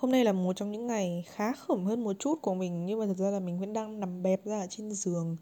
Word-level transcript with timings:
Hôm 0.00 0.12
nay 0.12 0.24
là 0.24 0.32
một 0.32 0.56
trong 0.56 0.70
những 0.70 0.86
ngày 0.86 1.24
khá 1.34 1.52
khẩm 1.52 1.84
hơn 1.84 2.04
một 2.04 2.16
chút 2.18 2.38
của 2.42 2.54
mình 2.54 2.86
Nhưng 2.86 2.98
mà 2.98 3.06
thật 3.06 3.16
ra 3.16 3.30
là 3.30 3.40
mình 3.40 3.60
vẫn 3.60 3.72
đang 3.72 4.00
nằm 4.00 4.22
bẹp 4.22 4.44
ra 4.44 4.60
ở 4.60 4.66
trên 4.70 4.92
giường. 4.92 5.36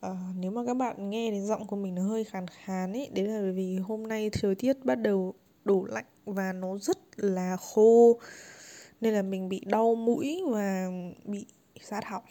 À, 0.00 0.10
Nếu 0.40 0.50
mà 0.50 0.62
các 0.66 0.74
bạn 0.74 1.10
nghe 1.10 1.30
đến 1.30 1.46
giọng 1.46 1.66
của 1.66 1.76
mình 1.76 1.94
nó 1.94 2.02
hơi 2.02 2.24
khàn 2.24 2.46
khàn 2.48 2.92
ấy 2.92 3.10
Đấy 3.14 3.26
là 3.26 3.40
bởi 3.40 3.52
vì 3.52 3.78
hôm 3.78 4.08
nay 4.08 4.30
thời 4.30 4.54
tiết 4.54 4.84
bắt 4.84 4.94
đầu 4.94 5.34
đổ 5.64 5.84
lạnh 5.84 6.04
và 6.24 6.52
nó 6.52 6.78
rất 6.78 6.98
là 7.16 7.56
khô 7.56 8.18
Nên 9.00 9.14
là 9.14 9.22
mình 9.22 9.48
bị 9.48 9.62
đau 9.66 9.94
mũi 9.94 10.42
và 10.50 10.88
bị 11.24 11.46
sát 11.80 12.04
họng 12.04 12.24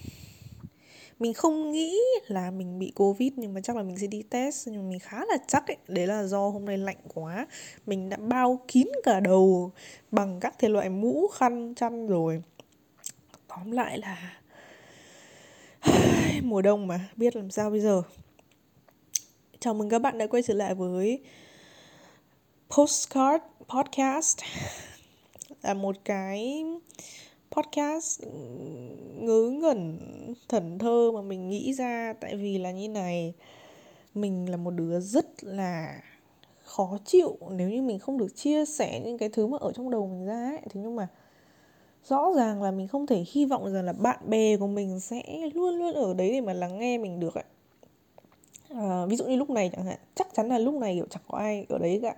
mình 1.20 1.34
không 1.34 1.72
nghĩ 1.72 1.98
là 2.28 2.52
mình 2.52 2.80
bị 2.80 2.92
covid 2.96 3.34
nhưng 3.36 3.54
mà 3.54 3.62
chắc 3.62 3.76
là 3.76 3.84
mình 3.84 3.98
sẽ 3.98 4.08
đi 4.08 4.24
test, 4.30 4.68
nhưng 4.68 4.84
mà 4.84 4.90
mình 4.90 5.00
khá 5.00 5.18
là 5.26 5.38
chắc 5.48 5.68
ấy. 5.68 5.78
Đấy 5.88 6.08
là 6.08 6.24
do 6.24 6.50
hôm 6.50 6.66
nay 6.66 6.78
lạnh 6.78 6.98
quá. 7.14 7.48
Mình 7.86 8.10
đã 8.10 8.18
bao 8.18 8.62
kín 8.68 8.88
cả 9.04 9.20
đầu 9.20 9.72
bằng 10.12 10.40
các 10.40 10.60
thể 10.60 10.70
loại 10.70 10.90
mũ, 10.90 11.28
khăn, 11.28 11.74
chăn 11.76 12.08
rồi. 12.08 12.44
Tóm 13.48 13.72
lại 13.72 13.98
là 13.98 14.40
mùa 16.44 16.62
đông 16.62 16.88
mà, 16.88 17.10
biết 17.16 17.36
làm 17.36 17.52
sao 17.52 17.70
bây 17.70 17.80
giờ. 17.80 18.02
Chào 19.60 19.74
mừng 19.74 19.90
các 19.90 20.00
bạn 20.00 20.18
đã 20.18 20.28
quay 20.28 20.44
trở 20.44 20.54
lại 20.54 20.76
với 20.76 21.20
postcard 22.70 23.44
podcast. 23.68 24.38
Là 25.62 25.74
một 25.74 25.96
cái 26.06 26.64
podcast 27.52 28.22
ừ, 28.22 28.30
ngớ 29.16 29.50
ngẩn 29.50 30.00
thần 30.50 30.80
thơ 30.80 31.12
mà 31.12 31.22
mình 31.22 31.50
nghĩ 31.50 31.74
ra. 31.74 32.14
Tại 32.20 32.36
vì 32.36 32.58
là 32.58 32.72
như 32.72 32.90
này 32.90 33.34
mình 34.14 34.50
là 34.50 34.58
một 34.58 34.72
đứa 34.72 35.00
rất 35.00 35.44
là 35.44 36.02
khó 36.64 36.98
chịu. 37.06 37.38
Nếu 37.52 37.70
như 37.70 37.82
mình 37.82 38.00
không 38.00 38.18
được 38.18 38.36
chia 38.36 38.66
sẻ 38.66 39.02
những 39.06 39.18
cái 39.18 39.30
thứ 39.30 39.48
mà 39.48 39.58
ở 39.62 39.72
trong 39.72 39.92
đầu 39.92 40.08
mình 40.08 40.26
ra 40.26 40.50
ấy 40.52 40.62
thế 40.70 40.82
nhưng 40.82 40.96
mà 40.96 41.08
rõ 42.06 42.32
ràng 42.36 42.64
là 42.64 42.72
mình 42.72 42.88
không 42.88 43.08
thể 43.08 43.24
hy 43.32 43.46
vọng 43.46 43.74
rằng 43.74 43.86
là 43.86 43.94
bạn 43.94 44.20
bè 44.26 44.58
của 44.58 44.68
mình 44.68 45.00
sẽ 45.00 45.50
luôn 45.54 45.76
luôn 45.76 45.94
ở 45.94 46.14
đấy 46.14 46.32
để 46.32 46.42
mà 46.42 46.54
lắng 46.54 46.80
nghe 46.80 46.98
mình 46.98 47.20
được 47.20 47.36
ấy 47.36 47.44
à, 48.70 48.80
ờ, 48.80 49.08
ví 49.08 49.16
dụ 49.16 49.26
như 49.26 49.36
lúc 49.36 49.50
này 49.50 49.70
chẳng 49.76 49.86
hạn 49.86 49.98
chắc 50.16 50.28
chắn 50.34 50.50
là 50.50 50.58
lúc 50.58 50.74
này 50.74 50.96
kiểu 50.96 51.06
chẳng 51.10 51.24
có 51.28 51.38
ai 51.38 51.66
ở 51.70 51.78
đấy 51.78 52.00
cả. 52.02 52.16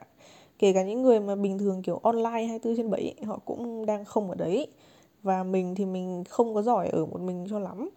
Kể 0.59 0.73
cả 0.73 0.83
những 0.83 1.01
người 1.01 1.19
mà 1.19 1.35
bình 1.35 1.57
thường 1.57 1.81
kiểu 1.81 1.99
online 2.03 2.45
24 2.45 2.77
trên 2.77 2.89
7 2.89 3.15
họ 3.25 3.39
cũng 3.45 3.85
đang 3.85 4.05
không 4.05 4.29
ở 4.29 4.35
đấy 4.35 4.67
và 5.23 5.43
mình 5.43 5.75
thì 5.75 5.85
mình 5.85 6.23
không 6.29 6.53
có 6.53 6.61
giỏi 6.61 6.89
ở 6.89 7.05
một 7.05 7.21
mình 7.21 7.47
cho 7.49 7.59
lắm. 7.59 7.89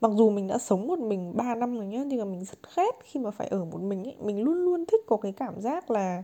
Mặc 0.00 0.10
dù 0.14 0.30
mình 0.30 0.46
đã 0.46 0.58
sống 0.58 0.86
một 0.86 0.98
mình 0.98 1.36
3 1.36 1.54
năm 1.54 1.76
rồi 1.76 1.86
nhá, 1.86 2.04
nhưng 2.06 2.18
mà 2.18 2.24
mình 2.24 2.44
rất 2.44 2.58
khét 2.68 2.94
khi 3.04 3.20
mà 3.20 3.30
phải 3.30 3.48
ở 3.48 3.64
một 3.64 3.80
mình 3.82 4.04
ấy. 4.04 4.16
Mình 4.20 4.42
luôn 4.42 4.54
luôn 4.64 4.84
thích 4.86 5.00
có 5.06 5.16
cái 5.16 5.32
cảm 5.32 5.60
giác 5.60 5.90
là 5.90 6.22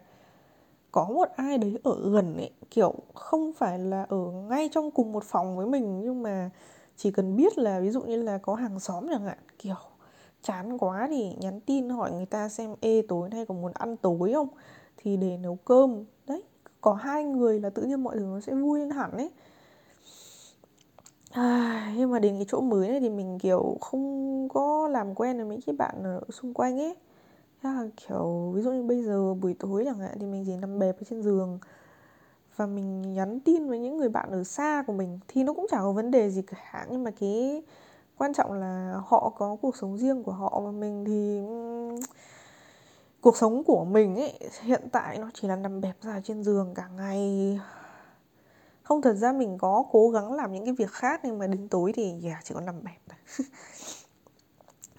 có 0.93 1.05
một 1.05 1.29
ai 1.37 1.59
đấy 1.59 1.79
ở 1.83 2.11
gần 2.11 2.37
ấy. 2.37 2.51
Kiểu, 2.71 2.95
không 3.15 3.53
phải 3.53 3.79
là 3.79 4.03
ở 4.09 4.31
ngay 4.49 4.69
trong 4.73 4.91
cùng 4.91 5.13
một 5.13 5.25
phòng 5.25 5.57
với 5.57 5.67
mình, 5.67 6.01
nhưng 6.01 6.23
mà 6.23 6.51
chỉ 6.97 7.11
cần 7.11 7.37
biết 7.37 7.59
là 7.59 7.81
ví 7.81 7.91
dụ 7.91 8.03
như 8.03 8.23
là 8.23 8.39
có 8.39 8.55
hàng 8.55 8.81
xóm 8.81 9.07
chẳng 9.11 9.25
hạn, 9.25 9.39
kiểu, 9.59 9.75
chán 10.43 10.79
quá 10.79 11.07
thì 11.11 11.33
nhắn 11.41 11.61
tin 11.61 11.89
hỏi 11.89 12.13
người 12.13 12.27
ta 12.27 12.49
xem, 12.49 12.75
ê, 12.81 13.03
tối 13.09 13.29
nay 13.29 13.47
có 13.47 13.55
muốn 13.55 13.73
ăn 13.75 13.97
tối 13.97 14.33
không? 14.33 14.49
Thì 14.97 15.17
để 15.17 15.37
nấu 15.37 15.59
cơm. 15.65 16.05
Đấy, 16.27 16.43
có 16.81 16.93
hai 16.95 17.25
người 17.25 17.61
là 17.61 17.71
tự 17.71 17.83
nhiên 17.83 18.05
mọi 18.05 18.17
thứ 18.17 18.25
nó 18.25 18.41
sẽ 18.41 18.55
vui 18.55 18.79
lên 18.79 18.91
hẳn 18.91 19.11
ấy. 19.13 19.31
À, 21.35 21.93
nhưng 21.97 22.11
mà 22.11 22.19
đến 22.19 22.35
cái 22.37 22.47
chỗ 22.49 22.61
mới 22.61 22.89
này 22.89 23.01
thì 23.01 23.11
mình 23.11 23.39
kiểu 23.39 23.77
không 23.81 24.49
có 24.49 24.89
làm 24.89 25.15
quen 25.15 25.37
với 25.37 25.47
mấy 25.47 25.59
cái 25.67 25.75
bạn 25.79 26.03
ở 26.05 26.21
xung 26.31 26.55
quanh 26.55 26.79
ấy. 26.81 26.95
Thế 27.63 27.71
là 27.71 27.87
kiểu 27.97 28.53
ví 28.55 28.63
dụ 28.63 28.73
như 28.73 28.83
bây 28.83 29.03
giờ 29.03 29.35
buổi 29.35 29.55
tối 29.59 29.85
chẳng 29.87 29.99
hạn 29.99 30.17
thì 30.21 30.27
mình 30.27 30.45
chỉ 30.47 30.57
nằm 30.57 30.79
bẹp 30.79 30.97
ở 31.01 31.05
trên 31.11 31.23
giường 31.23 31.59
và 32.57 32.67
mình 32.67 33.15
nhắn 33.15 33.41
tin 33.41 33.69
với 33.69 33.79
những 33.79 33.97
người 33.97 34.09
bạn 34.09 34.31
ở 34.31 34.45
xa 34.45 34.85
của 34.87 34.93
mình 34.93 35.19
thì 35.29 35.45
nó 35.45 35.53
cũng 35.55 35.67
chẳng 35.71 35.81
có 35.83 35.93
vấn 35.93 36.11
đề 36.11 36.31
gì 36.31 36.43
cả. 36.43 36.87
Nhưng 36.91 37.05
mà 37.05 37.11
cái 37.21 37.63
quan 38.19 38.35
trọng 38.35 38.53
là 38.53 39.01
họ 39.07 39.33
có 39.39 39.57
cuộc 39.63 39.77
sống 39.77 39.99
riêng 39.99 40.23
của 40.23 40.33
họ 40.33 40.61
và 40.65 40.71
mình 40.71 41.05
thì 41.07 41.41
cuộc 43.21 43.37
sống 43.37 43.65
của 43.65 43.85
mình 43.85 44.17
ấy 44.17 44.39
hiện 44.63 44.83
tại 44.93 45.19
nó 45.19 45.31
chỉ 45.35 45.49
là 45.49 45.57
nằm 45.57 45.81
bẹp 45.81 45.97
ra 46.03 46.21
trên 46.25 46.45
giường 46.45 46.75
cả 46.75 46.89
ngày 46.97 47.59
không 48.85 49.03
thật 49.03 49.15
ra 49.15 49.33
mình 49.33 49.59
có 49.59 49.85
cố 49.91 50.11
gắng 50.11 50.33
làm 50.33 50.53
những 50.53 50.65
cái 50.65 50.75
việc 50.75 50.91
khác 50.91 51.21
nhưng 51.25 51.39
mà 51.39 51.47
đến 51.47 51.69
tối 51.69 51.93
thì 51.95 52.15
yeah, 52.25 52.45
chỉ 52.45 52.55
có 52.55 52.61
nằm 52.61 52.75
bẹp 52.85 53.17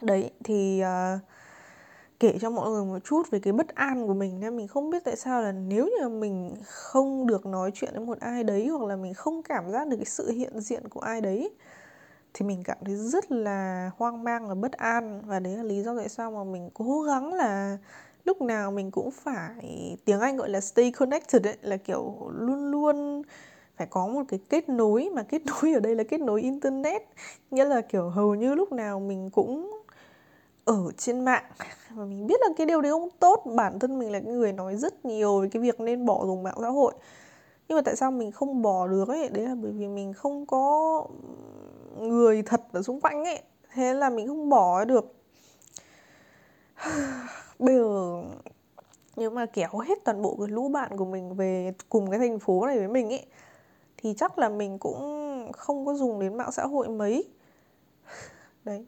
đấy 0.01 0.31
thì 0.43 0.83
uh, 0.83 1.19
kể 2.19 2.37
cho 2.41 2.49
mọi 2.49 2.69
người 2.69 2.85
một 2.85 2.99
chút 3.03 3.31
về 3.31 3.39
cái 3.39 3.53
bất 3.53 3.67
an 3.75 4.07
của 4.07 4.13
mình 4.13 4.39
nên 4.39 4.57
mình 4.57 4.67
không 4.67 4.89
biết 4.89 5.03
tại 5.03 5.15
sao 5.15 5.41
là 5.41 5.51
nếu 5.51 5.89
như 5.99 6.09
mình 6.09 6.55
không 6.65 7.27
được 7.27 7.45
nói 7.45 7.71
chuyện 7.73 7.91
với 7.93 8.05
một 8.05 8.19
ai 8.19 8.43
đấy 8.43 8.67
hoặc 8.67 8.87
là 8.87 8.95
mình 8.95 9.13
không 9.13 9.43
cảm 9.43 9.71
giác 9.71 9.87
được 9.87 9.97
cái 9.97 10.05
sự 10.05 10.31
hiện 10.31 10.59
diện 10.59 10.89
của 10.89 10.99
ai 10.99 11.21
đấy 11.21 11.51
thì 12.35 12.45
mình 12.45 12.63
cảm 12.63 12.77
thấy 12.85 12.95
rất 12.95 13.31
là 13.31 13.91
hoang 13.97 14.23
mang 14.23 14.47
và 14.47 14.55
bất 14.55 14.71
an. 14.71 15.21
Và 15.25 15.39
đấy 15.39 15.57
là 15.57 15.63
lý 15.63 15.83
do 15.83 15.97
tại 15.97 16.09
sao 16.09 16.31
mà 16.31 16.43
mình 16.43 16.69
cố 16.73 17.01
gắng 17.01 17.33
là 17.33 17.77
lúc 18.25 18.41
nào 18.41 18.71
mình 18.71 18.91
cũng 18.91 19.11
phải 19.11 19.97
tiếng 20.05 20.19
anh 20.19 20.37
gọi 20.37 20.49
là 20.49 20.61
stay 20.61 20.91
connected 20.91 21.47
ấy 21.47 21.57
là 21.61 21.77
kiểu 21.77 22.31
luôn 22.33 22.71
luôn 22.71 23.21
phải 23.77 23.87
có 23.87 24.07
một 24.07 24.23
cái 24.27 24.39
kết 24.49 24.69
nối 24.69 25.09
mà 25.13 25.23
kết 25.23 25.41
nối 25.61 25.73
ở 25.73 25.79
đây 25.79 25.95
là 25.95 26.03
kết 26.03 26.21
nối 26.21 26.41
internet. 26.41 27.01
Nghĩa 27.51 27.65
là, 27.65 27.81
kiểu, 27.81 28.09
hầu 28.09 28.35
như 28.35 28.55
lúc 28.55 28.71
nào 28.71 28.99
mình 28.99 29.29
cũng 29.29 29.81
ở 30.65 30.91
trên 30.97 31.25
mạng. 31.25 31.43
Và 31.91 32.05
mình 32.05 32.27
biết 32.27 32.39
là 32.41 32.47
cái 32.57 32.67
điều 32.67 32.81
đấy 32.81 32.91
không 32.91 33.09
tốt. 33.19 33.43
Bản 33.55 33.79
thân 33.79 33.99
mình 33.99 34.11
là 34.11 34.19
cái 34.19 34.33
người 34.33 34.53
nói 34.53 34.75
rất 34.75 35.05
nhiều 35.05 35.41
về 35.41 35.49
cái 35.51 35.61
việc 35.61 35.79
nên 35.79 36.05
bỏ 36.05 36.25
dùng 36.25 36.43
mạng 36.43 36.57
xã 36.61 36.69
hội. 36.69 36.93
Nhưng 37.67 37.75
mà 37.75 37.81
tại 37.81 37.95
sao 37.95 38.11
mình 38.11 38.31
không 38.31 38.61
bỏ 38.61 38.87
được 38.87 39.07
ấy? 39.07 39.29
Đấy 39.29 39.45
là 39.45 39.55
bởi 39.55 39.71
vì 39.71 39.87
mình 39.87 40.13
không 40.13 40.45
có 40.45 41.03
người 41.99 42.41
thật 42.41 42.61
ở 42.71 42.81
xung 42.81 43.01
quanh 43.01 43.23
ấy. 43.23 43.41
Thế 43.73 43.93
là 43.93 44.09
mình 44.09 44.27
không 44.27 44.49
bỏ 44.49 44.85
được. 44.85 45.13
Bây 47.59 47.75
giờ, 47.75 48.23
nếu 49.15 49.29
mà 49.29 49.45
kéo 49.45 49.69
hết 49.87 50.03
toàn 50.03 50.21
bộ 50.21 50.35
cái 50.39 50.47
lũ 50.47 50.69
bạn 50.69 50.97
của 50.97 51.05
mình 51.05 51.35
về 51.35 51.73
cùng 51.89 52.09
cái 52.09 52.19
thành 52.19 52.39
phố 52.39 52.65
này 52.65 52.77
với 52.77 52.87
mình 52.87 53.09
ấy 53.09 53.25
thì 54.05 54.13
chắc 54.17 54.37
là 54.37 54.49
mình 54.49 54.79
cũng 54.79 55.51
không 55.53 55.85
có 55.85 55.93
dùng 55.93 56.19
đến 56.19 56.37
mạng 56.37 56.51
xã 56.51 56.65
hội 56.65 56.89
mấy. 56.89 57.29
Đấy. 58.63 58.85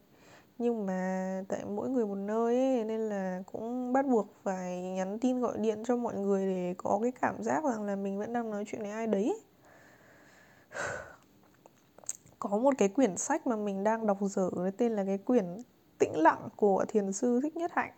Nhưng 0.58 0.86
mà 0.86 1.44
tại 1.48 1.66
mỗi 1.66 1.90
người 1.90 2.06
một 2.06 2.16
nơi 2.16 2.56
ấy, 2.56 2.84
nên 2.84 3.00
là 3.00 3.44
cũng 3.52 3.94
bắt 3.94 4.06
buộc 4.06 4.28
phải 4.44 4.82
nhắn 4.82 5.20
tin 5.20 5.40
gọi 5.40 5.58
điện 5.58 5.84
cho 5.88 5.96
mọi 5.96 6.16
người 6.16 6.46
để 6.46 6.74
có 6.78 7.00
cái 7.02 7.12
cảm 7.22 7.44
giác 7.44 7.64
rằng 7.64 7.84
là 7.84 7.96
mình 7.96 8.20
vẫn 8.20 8.34
đang 8.34 8.52
nói 8.52 8.64
chuyện 8.68 8.82
với 8.82 8.92
ai 8.92 9.08
đấy. 9.08 9.42
Có 12.40 12.58
một 12.58 12.74
cái 12.78 12.90
quyển 12.90 13.18
sách 13.18 13.48
mà 13.48 13.56
mình 13.56 13.84
đang 13.84 14.08
đọc 14.08 14.18
dở 14.22 14.50
tên 14.78 14.92
là 14.92 15.04
cái 15.06 15.18
quyển 15.18 15.46
tĩnh 15.98 16.14
lặng 16.16 16.50
của 16.56 16.86
thiền 16.88 17.14
sư 17.14 17.40
thích 17.44 17.56
nhất 17.56 17.72
hạnh. 17.74 17.92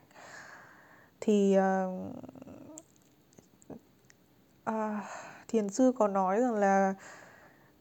Thì 1.22 1.57
uh, 1.57 2.16
uh, 4.69 5.03
thiền 5.49 5.69
sư 5.69 5.91
có 5.97 6.07
nói 6.07 6.39
rằng 6.39 6.53
là 6.53 6.93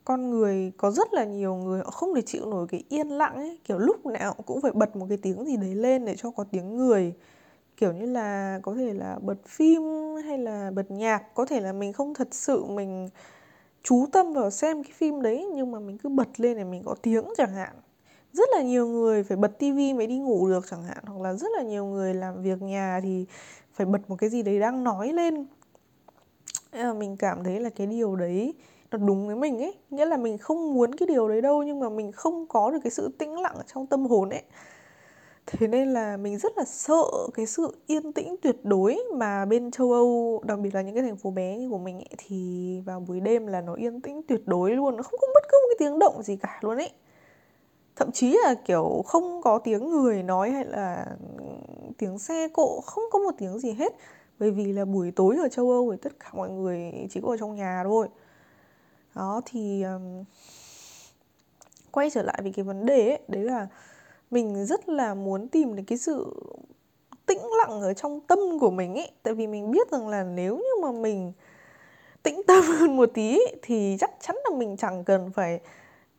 con 0.04 0.30
người, 0.30 0.72
có 0.76 0.90
rất 0.90 1.14
là 1.14 1.24
nhiều 1.24 1.54
người 1.54 1.78
họ 1.84 1.90
không 1.90 2.14
thể 2.14 2.22
chịu 2.22 2.46
nổi 2.46 2.66
cái 2.68 2.84
yên 2.88 3.08
lặng 3.08 3.34
ấy. 3.34 3.58
Kiểu 3.64 3.78
lúc 3.78 4.06
nào 4.06 4.34
cũng 4.46 4.60
phải 4.60 4.72
bật 4.72 4.96
một 4.96 5.06
cái 5.08 5.18
tiếng 5.22 5.44
gì 5.44 5.56
đấy 5.56 5.74
lên 5.74 6.04
để 6.04 6.16
cho 6.16 6.30
có 6.30 6.44
tiếng 6.50 6.76
người. 6.76 7.14
Kiểu 7.76 7.92
như 7.92 8.06
là 8.06 8.60
có 8.62 8.74
thể 8.74 8.92
là 8.94 9.18
bật 9.22 9.46
phim 9.46 9.82
hay 10.24 10.38
là 10.38 10.70
bật 10.70 10.90
nhạc. 10.90 11.34
Có 11.34 11.46
thể 11.46 11.60
là 11.60 11.72
mình 11.72 11.92
không 11.92 12.14
thật 12.14 12.28
sự 12.30 12.64
mình 12.64 13.08
chú 13.82 14.06
tâm 14.12 14.32
vào 14.32 14.50
xem 14.50 14.82
cái 14.82 14.92
phim 14.92 15.22
đấy, 15.22 15.46
nhưng 15.54 15.72
mà 15.72 15.78
mình 15.78 15.98
cứ 15.98 16.08
bật 16.08 16.40
lên 16.40 16.56
để 16.56 16.64
mình 16.64 16.82
có 16.84 16.94
tiếng 17.02 17.24
chẳng 17.36 17.54
hạn. 17.54 17.72
Rất 18.32 18.48
là 18.56 18.62
nhiều 18.62 18.86
người 18.86 19.22
phải 19.22 19.36
bật 19.36 19.58
tivi 19.58 19.94
mới 19.94 20.06
đi 20.06 20.18
ngủ 20.18 20.48
được 20.48 20.66
chẳng 20.70 20.82
hạn, 20.82 21.04
hoặc 21.06 21.20
là 21.20 21.34
rất 21.34 21.48
là 21.56 21.62
nhiều 21.62 21.86
người 21.86 22.14
làm 22.14 22.42
việc 22.42 22.62
nhà 22.62 23.00
thì 23.02 23.26
phải 23.72 23.86
bật 23.86 24.10
một 24.10 24.16
cái 24.18 24.30
gì 24.30 24.42
đấy 24.42 24.60
đang 24.60 24.84
nói 24.84 25.12
lên 25.12 25.46
mình 26.72 27.16
cảm 27.16 27.44
thấy 27.44 27.60
là 27.60 27.70
cái 27.70 27.86
điều 27.86 28.16
đấy 28.16 28.54
nó 28.90 28.98
đúng 28.98 29.26
với 29.26 29.36
mình 29.36 29.58
ấy. 29.58 29.74
Nghĩa 29.90 30.04
là 30.04 30.16
mình 30.16 30.38
không 30.38 30.74
muốn 30.74 30.94
cái 30.94 31.06
điều 31.06 31.28
đấy 31.28 31.40
đâu 31.40 31.62
nhưng 31.62 31.80
mà 31.80 31.88
mình 31.88 32.12
không 32.12 32.46
có 32.46 32.70
được 32.70 32.78
cái 32.84 32.90
sự 32.90 33.10
tĩnh 33.18 33.40
lặng 33.40 33.54
ở 33.54 33.62
trong 33.66 33.86
tâm 33.86 34.06
hồn 34.06 34.30
ấy. 34.30 34.42
Thế 35.46 35.66
nên 35.66 35.88
là 35.88 36.16
mình 36.16 36.38
rất 36.38 36.58
là 36.58 36.64
sợ 36.64 37.04
cái 37.34 37.46
sự 37.46 37.76
yên 37.86 38.12
tĩnh 38.12 38.36
tuyệt 38.42 38.56
đối 38.64 38.98
mà 39.14 39.44
bên 39.44 39.70
châu 39.70 39.92
âu 39.92 40.40
đặc 40.44 40.58
biệt 40.58 40.74
là 40.74 40.82
những 40.82 40.94
cái 40.94 41.02
thành 41.02 41.16
phố 41.16 41.30
bé 41.30 41.58
như 41.58 41.70
của 41.70 41.78
mình 41.78 41.96
ấy, 41.96 42.14
thì 42.18 42.80
vào 42.86 43.00
buổi 43.00 43.20
đêm 43.20 43.46
là 43.46 43.60
nó 43.60 43.74
yên 43.74 44.00
tĩnh 44.00 44.22
tuyệt 44.28 44.42
đối 44.46 44.70
luôn. 44.70 44.96
Nó 44.96 45.02
không 45.02 45.20
có 45.20 45.26
bất 45.34 45.44
cứ 45.48 45.58
một 45.62 45.68
cái 45.68 45.76
tiếng 45.78 45.98
động 45.98 46.22
gì 46.22 46.36
cả 46.36 46.58
luôn 46.62 46.76
ấy. 46.76 46.90
Thậm 47.96 48.12
chí 48.12 48.38
là 48.44 48.54
kiểu 48.54 49.02
không 49.06 49.42
có 49.42 49.58
tiếng 49.58 49.90
người 49.90 50.22
nói 50.22 50.50
hay 50.50 50.64
là 50.64 51.06
tiếng 51.98 52.18
xe 52.18 52.48
cộ 52.48 52.80
không 52.80 53.04
có 53.10 53.18
một 53.18 53.34
tiếng 53.38 53.58
gì 53.58 53.72
hết 53.72 53.92
bởi 54.38 54.50
vì 54.50 54.72
là 54.72 54.84
buổi 54.84 55.10
tối 55.10 55.36
ở 55.42 55.48
châu 55.48 55.70
âu 55.70 55.92
thì 55.92 55.98
tất 56.02 56.12
cả 56.20 56.30
mọi 56.32 56.50
người 56.50 56.92
chỉ 57.10 57.20
có 57.20 57.28
ở 57.28 57.36
trong 57.36 57.54
nhà 57.54 57.80
thôi. 57.84 58.08
Đó 59.14 59.40
thì 59.46 59.82
um, 59.82 60.24
quay 61.90 62.10
trở 62.10 62.22
lại 62.22 62.40
về 62.44 62.52
cái 62.56 62.64
vấn 62.64 62.86
đề 62.86 63.08
ấy 63.08 63.18
đấy 63.28 63.44
là 63.44 63.66
mình 64.30 64.66
rất 64.66 64.88
là 64.88 65.14
muốn 65.14 65.48
tìm 65.48 65.76
được 65.76 65.82
cái 65.86 65.98
sự 65.98 66.34
tĩnh 67.26 67.38
lặng 67.58 67.80
ở 67.80 67.94
trong 67.94 68.20
tâm 68.20 68.38
của 68.60 68.70
mình 68.70 68.94
ấy. 68.94 69.10
Tại 69.22 69.34
vì 69.34 69.46
mình 69.46 69.70
biết 69.70 69.90
rằng 69.90 70.08
là 70.08 70.24
nếu 70.24 70.56
như 70.56 70.82
mà 70.82 70.92
mình 70.92 71.32
tĩnh 72.22 72.42
tâm 72.46 72.64
hơn 72.78 72.96
một 72.96 73.10
tí 73.14 73.38
thì 73.62 73.96
chắc 74.00 74.10
chắn 74.20 74.36
là 74.44 74.56
mình 74.56 74.76
chẳng 74.76 75.04
cần 75.04 75.30
phải 75.32 75.60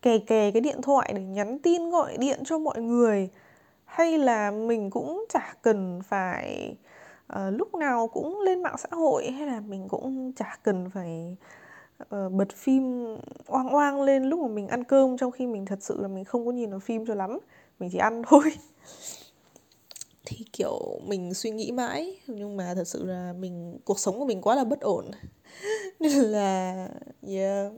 kè 0.02 0.18
kè 0.18 0.52
cái 0.52 0.62
điện 0.62 0.82
thoại 0.82 1.14
để 1.16 1.22
nhắn 1.22 1.60
tin 1.60 1.90
gọi 1.90 2.18
điện 2.18 2.40
cho 2.46 2.60
mọi 2.60 2.82
người. 2.82 3.30
Hay 3.86 4.18
là 4.18 4.52
mình 4.52 4.90
cũng 4.90 5.26
chả 5.30 5.54
cần 5.62 6.02
phải 6.08 6.76
uh, 7.34 7.54
lúc 7.60 7.76
nào 7.76 8.08
cũng 8.08 8.40
lên 8.40 8.64
mạng 8.64 8.76
xã 8.78 8.90
hội 8.92 9.32
hay 9.32 9.48
là 9.48 9.60
mình 9.60 9.88
cũng 9.88 10.34
chả 10.34 10.58
cần 10.64 10.90
phải 10.90 11.38
uh, 12.04 12.32
bật 12.32 12.52
phim 12.56 13.06
oang 13.48 13.70
oang 13.70 14.02
lên 14.02 14.24
lúc 14.24 14.40
mà 14.40 14.48
mình 14.48 14.68
ăn 14.68 14.84
cơm 14.84 15.18
trong 15.18 15.32
khi 15.32 15.48
mình 15.48 15.66
thật 15.66 15.80
sự 15.82 16.02
là 16.02 16.08
mình 16.08 16.26
không 16.26 16.46
có 16.46 16.52
nhìn 16.52 16.70
vào 16.70 16.80
phim 16.80 17.06
cho 17.06 17.16
lắm 17.16 17.40
mình 17.80 17.90
chỉ 17.92 17.98
ăn 17.98 18.22
thôi. 18.28 18.52
Thì 20.26 20.46
kiểu 20.54 21.00
mình 21.08 21.34
suy 21.34 21.52
nghĩ 21.52 21.72
mãi 21.72 22.20
nhưng 22.28 22.58
mà 22.58 22.74
thật 22.76 22.88
sự 22.88 23.06
là 23.06 23.34
mình 23.34 23.80
cuộc 23.86 24.00
sống 24.00 24.20
của 24.20 24.26
mình 24.26 24.42
quá 24.42 24.56
là 24.56 24.64
bất 24.64 24.80
ổn. 24.80 25.06
Nên 26.00 26.12
là 26.12 26.88
yeah. 27.28 27.74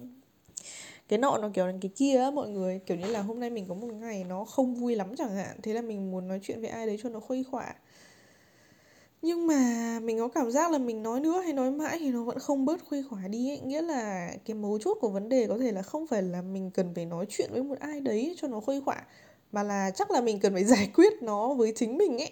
Cái 1.07 1.19
nọ 1.19 1.38
nó 1.38 1.50
kiểu 1.53 1.65
cái 1.81 1.92
kia 1.95 2.18
á 2.18 2.31
mọi 2.31 2.50
người 2.50 2.80
kiểu 2.86 2.98
như 2.98 3.07
là 3.07 3.21
hôm 3.21 3.39
nay 3.39 3.50
mình 3.50 3.65
có 3.68 3.74
một 3.74 3.88
ngày 3.88 4.24
nó 4.24 4.45
không 4.45 4.75
vui 4.75 4.95
lắm 4.95 5.15
chẳng 5.18 5.36
hạn 5.36 5.57
thế 5.63 5.74
là 5.74 5.81
mình 5.81 6.12
muốn 6.12 6.27
nói 6.27 6.39
chuyện 6.44 6.62
với 6.62 6.69
ai 6.69 6.86
đấy 6.86 7.00
cho 7.03 7.09
nó 7.09 7.19
khuây 7.19 7.44
khỏa 7.44 7.75
nhưng 9.22 9.48
mà 9.48 10.00
mình 10.04 10.20
có 10.20 10.28
cảm 10.28 10.52
giác 10.52 10.72
là 10.72 10.78
mình 10.78 11.04
nói 11.04 11.20
nữa 11.20 11.42
hay 11.42 11.54
nói 11.54 11.72
mãi 11.72 11.98
thì 12.00 12.12
nó 12.12 12.24
vẫn 12.24 12.40
không 12.40 12.66
bớt 12.66 12.86
khuây 12.86 13.04
khỏa 13.04 13.28
đi 13.28 13.50
ấy. 13.50 13.60
nghĩa 13.60 13.82
là 13.82 14.32
cái 14.46 14.56
mấu 14.56 14.80
chốt 14.80 14.98
của 15.02 15.10
vấn 15.10 15.30
đề 15.30 15.48
có 15.48 15.58
thể 15.58 15.72
là 15.72 15.82
không 15.82 16.08
phải 16.08 16.22
là 16.22 16.42
mình 16.42 16.72
cần 16.72 16.94
phải 16.96 17.06
nói 17.06 17.26
chuyện 17.30 17.50
với 17.52 17.64
một 17.64 17.80
ai 17.80 18.02
đấy 18.02 18.36
cho 18.38 18.48
nó 18.48 18.60
khuây 18.60 18.82
khỏa 18.82 19.06
mà 19.52 19.64
là 19.64 19.92
chắc 19.92 20.12
là 20.12 20.22
mình 20.22 20.40
cần 20.40 20.54
phải 20.54 20.64
giải 20.66 20.92
quyết 20.96 21.14
nó 21.22 21.54
với 21.54 21.74
chính 21.76 21.98
mình 21.98 22.18
ấy. 22.18 22.32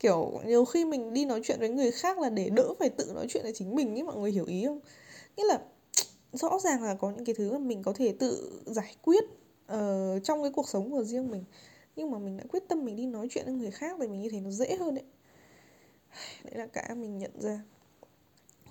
Kiểu 0.00 0.40
nhiều 0.46 0.64
khi 0.64 0.84
mình 0.84 1.14
đi 1.14 1.24
nói 1.24 1.40
chuyện 1.44 1.60
với 1.60 1.68
người 1.68 1.90
khác 1.90 2.18
là 2.18 2.30
để 2.30 2.50
đỡ 2.50 2.74
phải 2.78 2.90
tự 2.90 3.12
nói 3.14 3.26
chuyện 3.28 3.42
với 3.42 3.52
chính 3.52 3.74
mình 3.74 3.94
ấy 3.96 4.02
mọi 4.02 4.16
người 4.16 4.30
hiểu 4.32 4.44
ý 4.46 4.66
không? 4.66 4.80
Nghĩa 5.36 5.44
là 5.44 5.58
rõ 6.32 6.58
ràng 6.58 6.82
là 6.82 6.94
có 6.94 7.10
những 7.10 7.24
cái 7.24 7.34
thứ 7.34 7.52
mà 7.52 7.58
mình 7.58 7.82
có 7.82 7.92
thể 7.96 8.14
tự 8.18 8.60
giải 8.66 8.94
quyết 9.02 9.24
uh, 9.74 10.24
trong 10.24 10.42
cái 10.42 10.52
cuộc 10.52 10.68
sống 10.68 10.90
của 10.90 11.04
riêng 11.04 11.30
mình. 11.30 11.44
Nhưng 11.96 12.10
mà 12.10 12.18
mình 12.18 12.36
đã 12.36 12.44
quyết 12.52 12.68
tâm 12.68 12.84
mình 12.84 12.96
đi 12.96 13.06
nói 13.06 13.26
chuyện 13.30 13.44
với 13.44 13.54
người 13.54 13.70
khác 13.70 13.96
thì 14.00 14.08
mình 14.08 14.20
như 14.20 14.28
thế 14.30 14.40
nó 14.40 14.50
dễ 14.50 14.76
hơn 14.76 14.94
đấy 14.94 15.04
đấy 16.44 16.54
là 16.54 16.66
cái 16.66 16.94
mình 16.94 17.18
nhận 17.18 17.40
ra. 17.40 17.60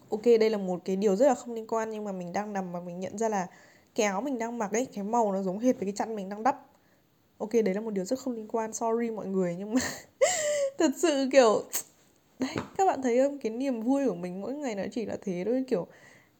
Ok, 0.09 0.23
đây 0.39 0.49
là 0.49 0.57
một 0.57 0.79
cái 0.85 0.95
điều 0.95 1.15
rất 1.15 1.27
là 1.27 1.35
không 1.35 1.53
liên 1.53 1.67
quan 1.67 1.89
nhưng 1.89 2.03
mà 2.03 2.11
mình 2.11 2.33
đang 2.33 2.53
nằm 2.53 2.71
mà 2.71 2.79
mình 2.79 2.99
nhận 2.99 3.17
ra 3.17 3.29
là 3.29 3.47
cái 3.95 4.05
áo 4.05 4.21
mình 4.21 4.39
đang 4.39 4.57
mặc 4.57 4.71
ấy, 4.71 4.87
cái 4.93 5.03
màu 5.03 5.31
nó 5.31 5.43
giống 5.43 5.59
hệt 5.59 5.75
với 5.75 5.85
cái 5.85 5.93
chăn 5.95 6.15
mình 6.15 6.29
đang 6.29 6.43
đắp. 6.43 6.65
Ok, 7.37 7.53
đấy 7.53 7.73
là 7.73 7.81
một 7.81 7.91
điều 7.91 8.05
rất 8.05 8.19
không 8.19 8.33
liên 8.33 8.47
quan, 8.47 8.73
sorry 8.73 9.09
mọi 9.09 9.25
người 9.25 9.55
nhưng 9.59 9.73
mà 9.73 9.81
thật 10.77 10.91
sự 10.97 11.29
kiểu, 11.31 11.63
đấy, 12.39 12.55
các 12.77 12.85
bạn 12.85 13.01
thấy 13.01 13.19
không? 13.19 13.37
Cái 13.37 13.51
niềm 13.51 13.81
vui 13.81 14.07
của 14.07 14.15
mình 14.15 14.41
mỗi 14.41 14.53
ngày 14.53 14.75
nó 14.75 14.83
chỉ 14.91 15.05
là 15.05 15.17
thế 15.21 15.43
thôi, 15.45 15.63
kiểu 15.67 15.87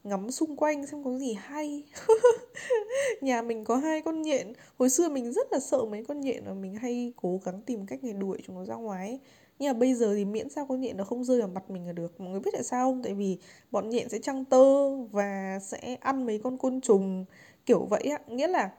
ngắm 0.04 0.32
xung 0.32 0.56
quanh 0.56 0.88
xem 0.88 1.04
có 1.04 1.18
gì 1.18 1.34
hay. 1.34 1.84
Nhà 3.22 3.42
mình 3.42 3.64
có 3.64 3.76
hai 3.76 4.02
con 4.02 4.22
nhện. 4.22 4.54
Hồi 4.78 4.90
xưa 4.90 5.10
mình 5.10 5.32
rất 5.34 5.48
là 5.52 5.60
sợ 5.60 5.86
mấy 5.86 6.06
con 6.08 6.22
nhện 6.22 6.44
và 6.46 6.54
mình 6.54 6.76
hay 6.76 7.14
cố 7.16 7.40
gắng 7.46 7.62
tìm 7.66 7.86
cách 7.86 8.00
để 8.02 8.14
đuổi 8.14 8.38
chúng 8.48 8.56
nó 8.56 8.66
ra 8.66 8.76
ngoài 8.76 9.20
nhưng 9.60 9.74
mà 9.74 9.80
bây 9.80 9.94
giờ 9.94 10.16
thì 10.16 10.26
miễn 10.26 10.50
sao 10.50 10.66
con 10.66 10.82
nhện 10.82 10.98
nó 10.98 11.04
không 11.04 11.24
rơi 11.24 11.40
vào 11.40 11.48
mặt 11.48 11.70
mình 11.70 11.86
là 11.88 11.92
được. 11.92 12.22
Mọi 12.22 12.30
người 12.30 12.40
biết 12.40 12.52
tại 12.54 12.64
sao 12.64 12.90
không? 12.90 13.04
Tại 13.04 13.14
vì 13.14 13.38
bọn 13.72 13.90
nhện 13.90 14.10
sẽ 14.10 14.20
trăng 14.20 14.46
tơ 14.46 14.96
và 14.96 15.60
sẽ 15.62 15.98
ăn 16.00 16.26
mấy 16.26 16.40
con 16.44 16.58
côn 16.58 16.82
trùng, 16.82 17.26
kiểu 17.66 17.86
vậy 17.90 18.04
á. 18.04 18.20
Nghĩa 18.28 18.48
là 18.48 18.72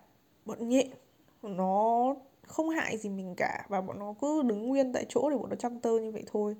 bọn 0.44 0.68
nhện, 0.68 0.90
nó 1.42 2.14
không 2.46 2.68
hại 2.68 2.98
gì 2.98 3.10
mình 3.10 3.34
cả 3.36 3.66
và 3.68 3.80
bọn 3.80 3.98
nó 3.98 4.14
cứ 4.20 4.42
đứng 4.42 4.68
nguyên 4.68 4.92
tại 4.92 5.06
chỗ 5.08 5.30
để 5.30 5.36
bọn 5.36 5.50
nó 5.50 5.56
trăng 5.56 5.80
tơ 5.80 5.98
như 5.98 6.10
vậy 6.10 6.24
thôi. 6.32 6.56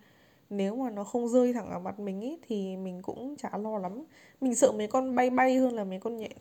Nếu 0.51 0.77
mà 0.77 0.91
nó 0.91 1.05
không 1.05 1.29
rơi 1.29 1.53
thẳng 1.53 1.71
vào 1.71 1.81
mặt 1.81 2.01
mình 2.01 2.21
ý, 2.21 2.39
thì 2.49 2.77
mình 2.77 3.03
cũng 3.03 3.37
chả 3.37 3.59
lo 3.59 3.79
lắm. 3.79 4.05
Mình 4.41 4.55
sợ 4.55 4.73
mấy 4.73 4.87
con 4.87 5.15
bay 5.15 5.31
bay 5.31 5.57
hơn 5.57 5.75
là 5.75 5.85
mấy 5.85 6.01
con 6.01 6.17
nhện. 6.17 6.33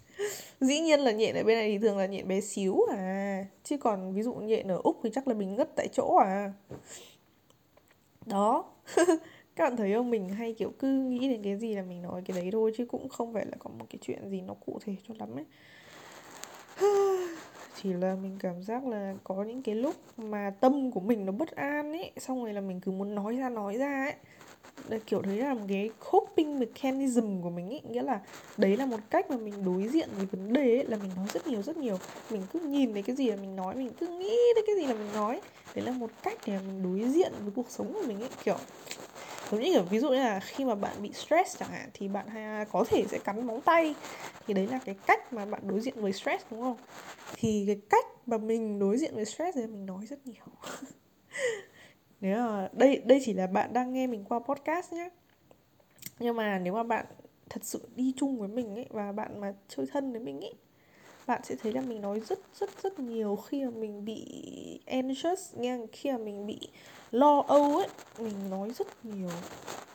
Dĩ 0.60 0.80
nhiên 0.80 1.00
là 1.00 1.12
nhện 1.12 1.34
ở 1.34 1.44
bên 1.44 1.58
này 1.58 1.68
thì 1.72 1.78
thường 1.78 1.98
là 1.98 2.06
nhện 2.06 2.28
bé 2.28 2.40
xíu 2.40 2.80
à. 2.90 3.46
Chứ 3.64 3.76
còn 3.76 4.14
ví 4.14 4.22
dụ 4.22 4.34
nhện 4.34 4.68
ở 4.68 4.80
úc 4.84 5.00
thì 5.02 5.10
chắc 5.14 5.28
là 5.28 5.34
mình 5.34 5.54
ngất 5.54 5.76
tại 5.76 5.88
chỗ 5.92 6.16
à 6.16 6.52
đó. 8.26 8.64
Các 9.56 9.64
bạn 9.64 9.76
thấy 9.76 9.92
không? 9.92 10.10
Mình 10.10 10.28
hay 10.28 10.52
kiểu 10.52 10.72
cứ 10.78 10.88
nghĩ 10.88 11.28
đến 11.28 11.42
cái 11.42 11.56
gì 11.56 11.74
là 11.74 11.82
mình 11.82 12.02
nói 12.02 12.22
cái 12.26 12.36
đấy 12.40 12.48
thôi 12.52 12.72
chứ 12.76 12.86
cũng 12.86 13.08
không 13.08 13.34
phải 13.34 13.46
là 13.46 13.56
có 13.58 13.70
một 13.78 13.86
cái 13.90 13.98
chuyện 14.02 14.30
gì 14.30 14.40
nó 14.40 14.54
cụ 14.54 14.78
thể 14.84 14.96
cho 15.08 15.14
lắm 15.18 15.28
ấy. 15.36 15.44
Chỉ 17.82 17.92
là 17.92 18.16
mình 18.22 18.36
cảm 18.40 18.62
giác 18.62 18.86
là 18.86 19.14
có 19.24 19.42
những 19.42 19.62
cái 19.62 19.74
lúc 19.74 19.94
mà 20.16 20.52
tâm 20.60 20.90
của 20.90 21.00
mình 21.00 21.26
nó 21.26 21.32
bất 21.32 21.50
an 21.56 21.92
ấy 21.92 22.12
xong 22.16 22.44
rồi 22.44 22.52
là 22.52 22.60
mình 22.60 22.80
cứ 22.80 22.92
muốn 22.92 23.14
nói 23.14 23.36
ra 23.36 23.48
nói 23.48 23.76
ra 23.76 24.04
ấy. 24.04 24.14
Là 24.88 24.98
kiểu 25.06 25.22
đấy 25.22 25.36
là 25.36 25.54
một 25.54 25.64
cái 25.68 25.90
coping 26.10 26.58
mechanism 26.58 27.42
của 27.42 27.50
mình 27.50 27.68
ý 27.68 27.80
nghĩa 27.90 28.02
là 28.02 28.20
đấy 28.56 28.76
là 28.76 28.86
một 28.86 29.00
cách 29.10 29.30
mà 29.30 29.36
mình 29.36 29.64
đối 29.64 29.88
diện 29.88 30.08
với 30.16 30.26
vấn 30.26 30.52
đề 30.52 30.76
ấy, 30.76 30.84
là 30.84 30.96
mình 30.96 31.10
nói 31.16 31.26
rất 31.34 31.46
nhiều 31.46 31.62
rất 31.62 31.76
nhiều. 31.76 31.98
Mình 32.30 32.42
cứ 32.52 32.60
nhìn 32.60 32.92
thấy 32.92 33.02
cái 33.02 33.16
gì 33.16 33.30
là 33.30 33.36
mình 33.36 33.56
nói 33.56 33.74
mình 33.74 33.90
cứ 34.00 34.06
nghĩ 34.06 34.38
tới 34.54 34.64
cái 34.66 34.76
gì 34.76 34.86
là 34.86 34.94
mình 34.94 35.12
nói 35.14 35.40
đấy 35.74 35.84
là 35.84 35.92
một 35.92 36.10
cách 36.22 36.38
để 36.46 36.58
mình 36.66 36.82
đối 36.82 37.10
diện 37.10 37.32
với 37.42 37.52
cuộc 37.56 37.70
sống 37.70 37.92
của 37.92 38.02
mình 38.06 38.20
ấy, 38.20 38.30
kiểu, 38.44 38.56
giống 39.50 39.60
như 39.60 39.72
kiểu, 39.72 39.82
ví 39.82 39.98
dụ 39.98 40.08
như 40.08 40.16
là 40.16 40.40
khi 40.40 40.64
mà 40.64 40.74
bạn 40.74 41.02
bị 41.02 41.12
stress 41.12 41.58
chẳng 41.58 41.70
hạn, 41.70 41.90
thì 41.94 42.08
bạn 42.08 42.26
có 42.72 42.84
thể 42.88 43.04
sẽ 43.08 43.18
cắn 43.18 43.46
móng 43.46 43.60
tay. 43.60 43.94
Thì 44.46 44.54
đấy 44.54 44.66
là 44.66 44.78
cái 44.84 44.94
cách 45.06 45.32
mà 45.32 45.46
bạn 45.46 45.62
đối 45.64 45.80
diện 45.80 45.94
với 45.96 46.12
stress, 46.12 46.44
đúng 46.50 46.60
không? 46.60 46.76
Thì 47.34 47.64
cái 47.66 47.80
cách 47.90 48.04
mà 48.26 48.38
mình 48.38 48.78
đối 48.78 48.98
diện 48.98 49.14
với 49.14 49.24
stress 49.24 49.56
thì 49.56 49.66
mình 49.66 49.86
nói 49.86 50.06
rất 50.06 50.26
nhiều. 50.26 50.44
Nếu 52.20 52.38
mà, 52.38 52.68
đây 52.72 53.02
đây 53.04 53.20
chỉ 53.24 53.32
là 53.32 53.46
bạn 53.46 53.72
đang 53.72 53.92
nghe 53.92 54.06
mình 54.06 54.24
qua 54.24 54.38
podcast 54.38 54.92
nhé 54.92 55.08
nhưng 56.18 56.36
mà 56.36 56.58
nếu 56.58 56.74
mà 56.74 56.82
bạn 56.82 57.06
thật 57.50 57.64
sự 57.64 57.88
đi 57.96 58.12
chung 58.16 58.38
với 58.38 58.48
mình 58.48 58.74
ấy, 58.74 58.86
và 58.90 59.12
bạn 59.12 59.40
mà 59.40 59.54
chơi 59.68 59.86
thân 59.92 60.12
với 60.12 60.20
mình 60.20 60.40
ấy 60.40 60.54
bạn 61.26 61.40
sẽ 61.44 61.54
thấy 61.62 61.72
là 61.72 61.80
mình 61.80 62.02
nói 62.02 62.20
rất 62.20 62.38
rất 62.60 62.82
rất 62.82 62.98
nhiều 62.98 63.36
khi 63.36 63.64
mà 63.64 63.70
mình 63.70 64.04
bị 64.04 64.24
anxious 64.86 65.54
nghe 65.56 65.78
khi 65.92 66.12
mà 66.12 66.18
mình 66.18 66.46
bị 66.46 66.58
lo 67.10 67.44
âu 67.46 67.76
ấy 67.76 67.88
mình 68.18 68.50
nói 68.50 68.70
rất 68.70 68.86
nhiều. 69.04 69.28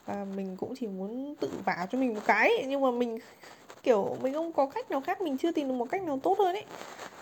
Và 0.05 0.25
mình 0.35 0.57
cũng 0.57 0.73
chỉ 0.79 0.87
muốn 0.87 1.35
tự 1.39 1.49
vả 1.65 1.87
cho 1.91 1.97
mình 1.97 2.13
một 2.13 2.21
cái 2.25 2.49
ấy, 2.49 2.65
nhưng 2.67 2.81
mà 2.81 2.91
mình 2.91 3.19
kiểu 3.83 4.17
mình 4.21 4.33
không 4.33 4.53
có 4.53 4.65
cách 4.65 4.91
nào 4.91 5.01
khác 5.01 5.21
mình 5.21 5.37
chưa 5.37 5.51
tìm 5.51 5.67
được 5.67 5.73
một 5.73 5.87
cách 5.91 6.03
nào 6.03 6.19
tốt 6.23 6.39
hơn 6.39 6.55
ấy. 6.55 6.65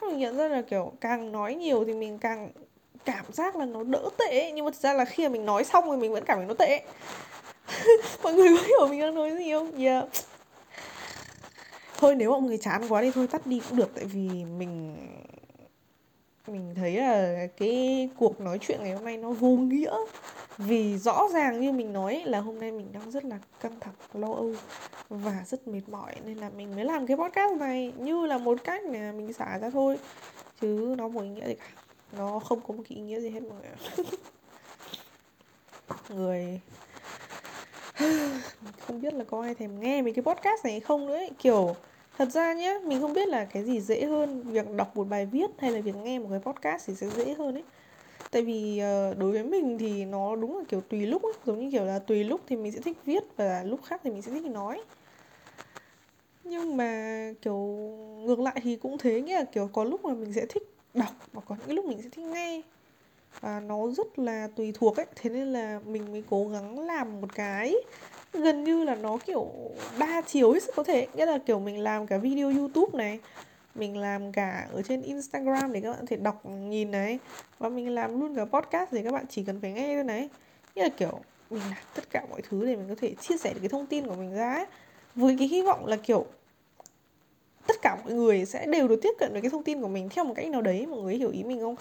Mình 0.01 0.17
nhận 0.17 0.37
ra 0.37 0.47
là 0.47 0.61
kiểu 0.61 0.91
càng 1.01 1.31
nói 1.31 1.55
nhiều 1.55 1.85
thì 1.85 1.93
mình 1.93 2.17
càng 2.17 2.51
cảm 3.05 3.25
giác 3.33 3.55
là 3.55 3.65
nó 3.65 3.83
đỡ 3.83 4.09
tệ 4.17 4.39
ấy. 4.39 4.51
nhưng 4.51 4.65
mà 4.65 4.71
thực 4.71 4.81
ra 4.81 4.93
là 4.93 5.05
khi 5.05 5.23
mà 5.23 5.29
mình 5.29 5.45
nói 5.45 5.63
xong 5.63 5.85
rồi 5.85 5.97
mình 5.97 6.13
vẫn 6.13 6.23
cảm 6.25 6.37
thấy 6.37 6.47
nó 6.47 6.53
tệ 6.53 6.81
mọi 8.23 8.33
người 8.33 8.49
có 8.57 8.63
hiểu 8.63 8.87
mình 8.89 9.01
đang 9.01 9.15
nói 9.15 9.35
gì 9.37 9.51
không? 9.51 9.71
Yeah 9.77 10.05
thôi 11.97 12.15
nếu 12.15 12.31
mọi 12.31 12.41
người 12.41 12.57
chán 12.57 12.81
quá 12.89 13.01
đi, 13.01 13.11
thôi 13.11 13.27
tắt 13.27 13.47
đi 13.47 13.61
cũng 13.69 13.77
được, 13.77 13.91
tại 13.95 14.05
vì 14.05 14.45
mình 14.45 14.95
mình 16.47 16.75
thấy 16.75 16.95
là 16.95 17.47
cái 17.57 18.09
cuộc 18.17 18.41
nói 18.41 18.59
chuyện 18.61 18.79
ngày 18.83 18.93
hôm 18.93 19.05
nay 19.05 19.17
nó 19.17 19.31
vô 19.31 19.47
nghĩa. 19.47 19.95
Vì 20.57 20.97
rõ 20.97 21.27
ràng 21.33 21.61
như 21.61 21.71
mình 21.71 21.93
nói 21.93 22.23
là 22.25 22.39
hôm 22.39 22.59
nay 22.59 22.71
mình 22.71 22.87
đang 22.93 23.11
rất 23.11 23.25
là 23.25 23.39
căng 23.61 23.79
thẳng, 23.79 23.93
lo 24.13 24.33
âu 24.33 24.53
và 25.09 25.43
rất 25.47 25.67
mệt 25.67 25.81
mỏi, 25.87 26.15
nên 26.25 26.37
là 26.37 26.49
mình 26.49 26.75
mới 26.75 26.85
làm 26.85 27.07
cái 27.07 27.17
podcast 27.17 27.53
này. 27.59 27.93
Như 27.97 28.25
là 28.25 28.37
một 28.37 28.57
cách 28.63 28.83
mà 28.83 29.11
mình 29.11 29.33
xả 29.33 29.57
ra 29.59 29.69
thôi, 29.69 29.97
chứ 30.61 30.95
nó 30.97 31.07
một 31.07 31.21
ý 31.21 31.29
nghĩa 31.29 31.47
gì 31.47 31.55
cả. 31.55 31.65
Nó 32.17 32.39
không 32.39 32.61
có 32.67 32.73
một 32.73 32.83
cái 32.89 32.97
ý 32.97 33.03
nghĩa 33.03 33.19
gì 33.19 33.29
hết 33.29 33.43
mọi 33.43 33.59
người 33.61 34.05
người 36.17 36.59
không 38.87 39.01
biết 39.01 39.13
là 39.13 39.23
có 39.23 39.41
ai 39.41 39.55
thèm 39.55 39.79
nghe 39.79 40.01
mấy 40.01 40.13
cái 40.13 40.23
podcast 40.23 40.65
này 40.65 40.79
không 40.79 41.07
nữa 41.07 41.15
ấy. 41.15 41.29
kiểu, 41.39 41.75
thật 42.17 42.31
ra 42.31 42.53
nhé 42.53 42.79
mình 42.85 43.01
không 43.01 43.13
biết 43.13 43.27
là 43.27 43.45
cái 43.45 43.63
gì 43.63 43.81
dễ 43.81 44.05
hơn, 44.05 44.43
việc 44.43 44.71
đọc 44.75 44.97
một 44.97 45.03
bài 45.09 45.25
viết 45.25 45.49
hay 45.57 45.71
là 45.71 45.81
việc 45.81 45.95
nghe 45.95 46.19
một 46.19 46.27
cái 46.29 46.39
podcast 46.39 46.87
thì 46.87 46.95
sẽ 46.95 47.09
dễ 47.09 47.33
hơn 47.33 47.55
ấy. 47.55 47.63
Tại 48.31 48.41
vì 48.41 48.79
ờ, 48.79 49.13
đối 49.13 49.31
với 49.31 49.43
mình 49.43 49.77
thì 49.77 50.05
nó 50.05 50.35
đúng 50.35 50.57
là 50.57 50.63
kiểu 50.69 50.81
tùy 50.81 51.05
lúc 51.05 51.23
ấy, 51.23 51.33
giống 51.45 51.59
như 51.59 51.71
kiểu 51.71 51.85
là 51.85 51.99
tùy 51.99 52.23
lúc 52.23 52.41
thì 52.47 52.55
mình 52.55 52.71
sẽ 52.71 52.79
thích 52.79 52.97
viết 53.05 53.23
và 53.35 53.63
lúc 53.63 53.79
khác 53.83 54.01
thì 54.03 54.09
mình 54.09 54.21
sẽ 54.21 54.31
thích 54.31 54.45
nói. 54.45 54.81
Nhưng 56.43 56.77
mà, 56.77 57.33
kiểu, 57.41 57.55
ngược 58.23 58.39
lại 58.39 58.61
thì 58.63 58.75
cũng 58.75 58.97
thế 58.97 59.21
nghĩa 59.21 59.35
là 59.35 59.43
kiểu 59.43 59.69
có 59.73 59.83
lúc 59.83 60.05
mà 60.05 60.13
mình 60.13 60.33
sẽ 60.33 60.45
thích 60.45 60.63
đọc 60.93 61.11
và 61.33 61.41
có 61.45 61.55
những 61.59 61.75
lúc 61.75 61.85
mình 61.85 62.01
sẽ 62.01 62.09
thích 62.09 62.25
nghe 62.25 62.61
và 63.41 63.59
nó 63.59 63.87
rất 63.97 64.19
là 64.19 64.47
tùy 64.55 64.73
thuộc 64.75 64.97
ấy. 64.97 65.05
Thế 65.15 65.29
nên 65.29 65.47
là 65.53 65.79
mình 65.85 66.11
mới 66.11 66.23
cố 66.29 66.47
gắng 66.47 66.79
làm 66.79 67.21
một 67.21 67.35
cái. 67.35 67.75
Gần 68.33 68.63
như 68.63 68.83
là 68.83 68.95
nó 68.95 69.17
kiểu 69.25 69.51
đa 69.99 70.21
chiều 70.27 70.51
hết 70.51 70.63
sức 70.63 70.75
có 70.75 70.83
thể. 70.83 71.07
Nghĩa 71.13 71.25
là 71.25 71.37
kiểu 71.37 71.59
mình 71.59 71.79
làm 71.79 72.07
cả 72.07 72.17
video 72.17 72.51
youtube 72.51 72.97
này, 72.97 73.19
mình 73.75 73.97
làm 73.97 74.31
cả 74.31 74.67
ở 74.71 74.81
trên 74.81 75.01
instagram 75.01 75.73
để 75.73 75.81
các 75.81 75.89
bạn 75.89 75.99
có 75.99 76.05
thể 76.07 76.15
đọc, 76.15 76.45
nhìn 76.45 76.91
này. 76.91 77.19
Và 77.59 77.69
mình 77.69 77.95
làm 77.95 78.19
luôn 78.19 78.35
cả 78.35 78.45
podcast 78.45 78.93
để 78.93 79.03
các 79.03 79.13
bạn 79.13 79.25
chỉ 79.29 79.43
cần 79.43 79.61
phải 79.61 79.71
nghe 79.71 79.95
thôi 79.95 80.03
này. 80.03 80.29
Nghĩa 80.75 80.83
là 80.83 80.89
kiểu 80.89 81.19
mình 81.49 81.61
làm 81.69 81.83
tất 81.95 82.09
cả 82.09 82.25
mọi 82.29 82.41
thứ 82.49 82.65
để 82.65 82.75
mình 82.75 82.89
có 82.89 82.95
thể 83.01 83.15
chia 83.21 83.37
sẻ 83.37 83.53
được 83.53 83.59
cái 83.59 83.69
thông 83.69 83.85
tin 83.85 84.07
của 84.07 84.15
mình 84.15 84.33
ra 84.33 84.53
ấy. 84.53 84.65
với 85.15 85.35
cái 85.39 85.47
hy 85.47 85.61
vọng 85.61 85.85
là 85.85 85.95
kiểu 85.95 86.25
tất 87.67 87.81
cả 87.81 87.97
mọi 88.03 88.13
người 88.13 88.45
sẽ 88.45 88.65
đều 88.65 88.87
được 88.87 88.99
tiếp 89.01 89.13
cận 89.19 89.31
với 89.31 89.41
cái 89.41 89.51
thông 89.51 89.63
tin 89.63 89.81
của 89.81 89.87
mình 89.87 90.09
theo 90.09 90.25
một 90.25 90.33
cách 90.35 90.47
nào 90.47 90.61
đấy. 90.61 90.85
Mọi 90.85 91.01
người 91.01 91.15
hiểu 91.15 91.31
ý 91.31 91.43
mình 91.43 91.59
không? 91.59 91.75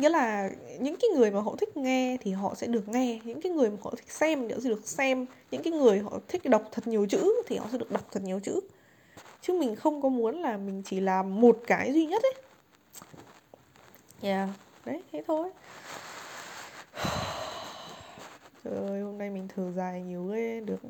Nghĩa 0.00 0.08
là 0.08 0.50
những 0.80 0.96
cái 0.96 1.10
người 1.16 1.30
mà 1.30 1.40
họ 1.40 1.56
thích 1.56 1.76
nghe 1.76 2.16
thì 2.20 2.32
họ 2.32 2.54
sẽ 2.54 2.66
được 2.66 2.88
nghe 2.88 3.20
những 3.24 3.40
cái 3.40 3.52
người 3.52 3.70
mà 3.70 3.76
họ 3.82 3.90
thích 3.96 4.12
xem 4.12 4.48
thì 4.48 4.54
họ 4.54 4.60
sẽ 4.60 4.68
được 4.68 4.88
xem 4.88 5.26
những 5.50 5.62
cái 5.62 5.72
người 5.72 5.98
họ 5.98 6.18
thích 6.28 6.44
đọc 6.44 6.68
thật 6.72 6.86
nhiều 6.86 7.06
chữ 7.06 7.42
thì 7.46 7.56
họ 7.56 7.66
sẽ 7.72 7.78
được 7.78 7.90
đọc 7.90 8.08
thật 8.12 8.20
nhiều 8.24 8.40
chữ. 8.40 8.60
Chứ 9.42 9.52
mình 9.52 9.76
không 9.76 10.02
có 10.02 10.08
muốn 10.08 10.42
là 10.42 10.56
mình 10.56 10.82
chỉ 10.86 11.00
làm 11.00 11.40
một 11.40 11.58
cái 11.66 11.92
duy 11.92 12.06
nhất 12.06 12.22
ấy. 12.22 12.34
Yeah 14.22 14.48
đấy 14.84 15.02
thế 15.12 15.22
thôi. 15.26 15.50
Trời 18.64 18.74
ơi 18.74 19.00
hôm 19.00 19.18
nay 19.18 19.30
mình 19.30 19.48
thở 19.54 19.72
dài 19.72 20.02
nhiều 20.02 20.24
ghê 20.24 20.60
được. 20.60 20.80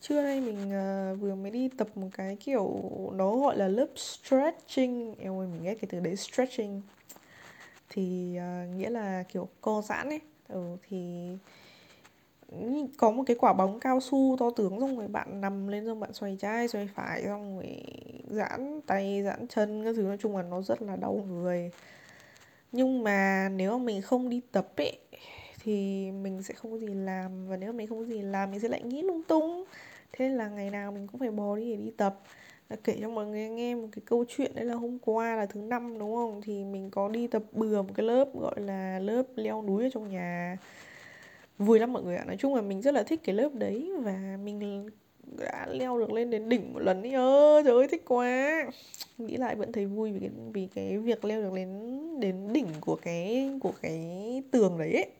Trưa 0.00 0.22
nay 0.22 0.40
mình 0.40 0.58
uh, 0.58 1.20
vừa 1.20 1.34
mới 1.34 1.50
đi 1.50 1.68
tập 1.68 1.88
một 1.94 2.08
cái 2.12 2.36
kiểu 2.40 2.80
nó 3.14 3.36
gọi 3.36 3.56
là 3.56 3.68
lớp 3.68 3.86
stretching. 3.96 5.14
Em 5.18 5.38
ơi 5.38 5.46
mình 5.52 5.62
nghe 5.62 5.74
cái 5.74 5.88
từ 5.90 6.00
đấy 6.00 6.16
stretching 6.16 6.82
thì 7.90 8.36
uh, 8.38 8.76
nghĩa 8.76 8.90
là 8.90 9.22
kiểu 9.22 9.48
co 9.60 9.82
giãn 9.82 10.08
ấy. 10.08 10.20
Ừ, 10.48 10.76
thì 10.88 11.28
có 12.98 13.10
một 13.10 13.22
cái 13.26 13.36
quả 13.40 13.52
bóng 13.52 13.80
cao 13.80 14.00
su 14.00 14.36
to 14.38 14.50
tướng 14.56 14.80
xong 14.80 14.98
rồi 14.98 15.08
bạn 15.08 15.40
nằm 15.40 15.68
lên 15.68 15.86
xong 15.86 16.00
bạn 16.00 16.12
xoay 16.12 16.36
trái 16.40 16.68
xoay 16.68 16.88
phải 16.94 17.22
xong 17.24 17.56
rồi 17.56 17.82
giãn 18.30 18.80
tay 18.86 19.22
giãn 19.24 19.48
chân 19.48 19.84
cái 19.84 19.94
thứ. 19.94 20.02
Nói 20.02 20.16
chung 20.20 20.36
là 20.36 20.42
nó 20.42 20.62
rất 20.62 20.82
là 20.82 20.96
đau 20.96 21.24
người. 21.28 21.70
Nhưng 22.72 23.02
mà 23.02 23.48
nếu 23.48 23.78
mà 23.78 23.84
mình 23.84 24.02
không 24.02 24.28
đi 24.28 24.40
tập 24.52 24.72
ấy 24.76 24.98
thì 25.62 26.10
mình 26.12 26.42
sẽ 26.42 26.54
không 26.54 26.72
có 26.72 26.78
gì 26.78 26.86
làm. 26.86 27.48
Và 27.48 27.56
nếu 27.56 27.72
mà 27.72 27.76
mình 27.76 27.86
không 27.86 27.98
có 27.98 28.04
gì 28.04 28.22
làm 28.22 28.50
mình 28.50 28.60
sẽ 28.60 28.68
lại 28.68 28.82
nghĩ 28.82 29.02
lung 29.02 29.22
tung. 29.22 29.64
Thế 30.12 30.28
là 30.28 30.48
ngày 30.48 30.70
nào 30.70 30.92
mình 30.92 31.06
cũng 31.06 31.20
phải 31.20 31.30
bò 31.30 31.56
đi 31.56 31.70
để 31.70 31.76
đi 31.76 31.90
tập 31.96 32.20
là 32.70 32.76
kể 32.84 32.96
cho 33.00 33.08
mọi 33.08 33.26
người 33.26 33.48
nghe 33.48 33.74
một 33.74 33.88
cái 33.92 34.02
câu 34.04 34.24
chuyện 34.28 34.52
đấy 34.54 34.64
là 34.64 34.74
hôm 34.74 34.98
qua 34.98 35.36
là 35.36 35.46
thứ 35.46 35.60
năm, 35.60 35.98
đúng 35.98 36.14
không? 36.14 36.40
Thì 36.42 36.64
mình 36.64 36.90
có 36.90 37.08
đi 37.08 37.26
tập 37.26 37.42
bừa 37.52 37.82
một 37.82 37.90
cái 37.94 38.06
lớp 38.06 38.28
gọi 38.34 38.60
là 38.60 38.98
lớp 38.98 39.22
leo 39.36 39.62
núi 39.62 39.84
ở 39.84 39.90
trong 39.92 40.10
nhà. 40.10 40.56
Vui 41.58 41.78
lắm 41.78 41.92
mọi 41.92 42.02
người 42.02 42.16
ạ. 42.16 42.24
Nói 42.24 42.36
chung 42.36 42.54
là 42.54 42.62
mình 42.62 42.82
rất 42.82 42.94
là 42.94 43.02
thích 43.02 43.20
cái 43.24 43.34
lớp 43.34 43.54
đấy 43.54 43.92
và 43.98 44.38
mình 44.44 44.88
đã 45.38 45.66
leo 45.70 45.98
được 45.98 46.12
lên 46.12 46.30
đến 46.30 46.48
đỉnh 46.48 46.72
một 46.72 46.80
lần 46.82 47.02
ấy. 47.02 47.12
Ơ, 47.12 47.62
trời 47.64 47.74
ơi, 47.74 47.88
thích 47.88 48.04
quá. 48.08 48.64
Nghĩ 49.18 49.36
lại 49.36 49.56
vẫn 49.56 49.72
thấy 49.72 49.86
vui 49.86 50.12
vì 50.12 50.20
cái 50.20 50.30
vì 50.52 50.68
cái 50.74 50.98
việc 50.98 51.24
leo 51.24 51.42
được 51.42 51.52
đến 51.54 51.70
đến 52.20 52.52
đỉnh 52.52 52.66
của 52.80 52.96
cái 52.96 53.50
của 53.60 53.72
cái 53.82 54.42
tường 54.50 54.78
đấy 54.78 54.92
ấy. 54.92 55.10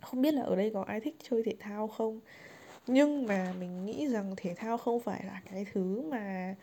Không 0.00 0.22
biết 0.22 0.34
là 0.34 0.42
ở 0.42 0.56
đây 0.56 0.70
có 0.74 0.82
ai 0.82 1.00
thích 1.00 1.16
chơi 1.30 1.42
thể 1.42 1.54
thao 1.58 1.88
không? 1.88 2.20
Nhưng 2.86 3.26
mà 3.26 3.54
mình 3.60 3.86
nghĩ 3.86 4.08
rằng 4.08 4.34
thể 4.36 4.54
thao 4.54 4.78
không 4.78 5.00
phải 5.00 5.24
là 5.26 5.40
cái 5.50 5.66
thứ 5.72 6.02
mà, 6.10 6.54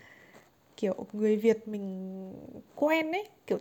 kiểu, 0.77 0.95
người 1.13 1.37
việt 1.37 1.67
mình 1.67 2.33
quen 2.75 3.11
ấy. 3.11 3.27
Kiểu, 3.47 3.57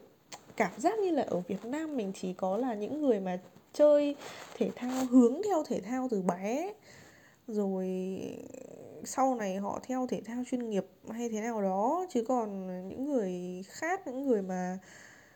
cảm 0.56 0.72
giác 0.76 0.98
như 0.98 1.10
là 1.10 1.22
ở 1.22 1.40
việt 1.40 1.64
nam 1.64 1.96
mình 1.96 2.12
chỉ 2.14 2.32
có 2.32 2.56
là 2.56 2.74
những 2.74 3.00
người 3.00 3.20
mà 3.20 3.40
chơi 3.72 4.16
thể 4.56 4.70
thao, 4.76 5.04
hướng 5.04 5.40
theo 5.44 5.62
thể 5.68 5.80
thao 5.80 6.08
từ 6.10 6.22
bé 6.22 6.72
rồi 7.48 7.86
sau 9.04 9.34
này 9.34 9.56
họ 9.56 9.80
theo 9.82 10.06
thể 10.06 10.20
thao 10.24 10.42
chuyên 10.50 10.70
nghiệp 10.70 10.86
hay 11.10 11.28
thế 11.28 11.40
nào 11.40 11.62
đó, 11.62 12.06
chứ 12.10 12.24
còn 12.28 12.66
những 12.88 13.04
người 13.04 13.62
khác, 13.68 14.06
những 14.06 14.26
người 14.26 14.42
mà 14.42 14.78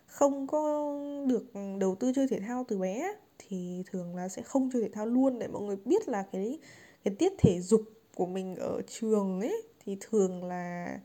không 0.06 0.46
có 0.46 0.94
được 1.26 1.44
đầu 1.78 1.94
tư 1.94 2.12
chơi 2.14 2.26
thể 2.28 2.40
thao 2.40 2.64
từ 2.68 2.78
bé 2.78 3.14
thì 3.38 3.82
thường 3.86 4.16
là 4.16 4.28
sẽ 4.28 4.42
không 4.42 4.70
chơi 4.72 4.82
thể 4.82 4.88
thao 4.88 5.06
luôn. 5.06 5.38
Để 5.38 5.48
mọi 5.48 5.62
người 5.62 5.76
biết 5.84 6.08
là 6.08 6.24
cái 6.32 6.58
cái 7.04 7.14
tiết 7.18 7.32
thể 7.38 7.60
dục 7.60 7.82
của 8.14 8.26
mình 8.26 8.56
ở 8.56 8.82
trường 8.86 9.40
ấy 9.40 9.62
thì 9.84 9.96
thường 10.00 10.44
là 10.44 10.98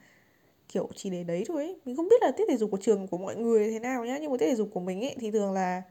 kiểu 0.70 0.90
chỉ 0.96 1.10
để 1.10 1.24
đấy 1.24 1.44
thôi 1.48 1.64
ấy. 1.64 1.80
mình 1.86 1.96
không 1.96 2.08
biết 2.10 2.22
là 2.22 2.32
tiết 2.32 2.44
thể 2.50 2.58
dục 2.58 2.72
của 2.72 2.78
trường 2.78 3.08
của 3.08 3.18
mọi 3.18 3.36
người 3.36 3.72
thế 3.72 3.80
nào 3.80 4.06
nhá 4.06 4.18
nhưng 4.22 4.32
mà 4.32 4.38
tiết 4.38 4.46
thể 4.46 4.56
dục 4.56 4.70
của 4.74 4.80
mình 4.80 5.02
ấy 5.02 5.16
thì 5.20 5.32
thường 5.32 5.54
là 5.54 5.82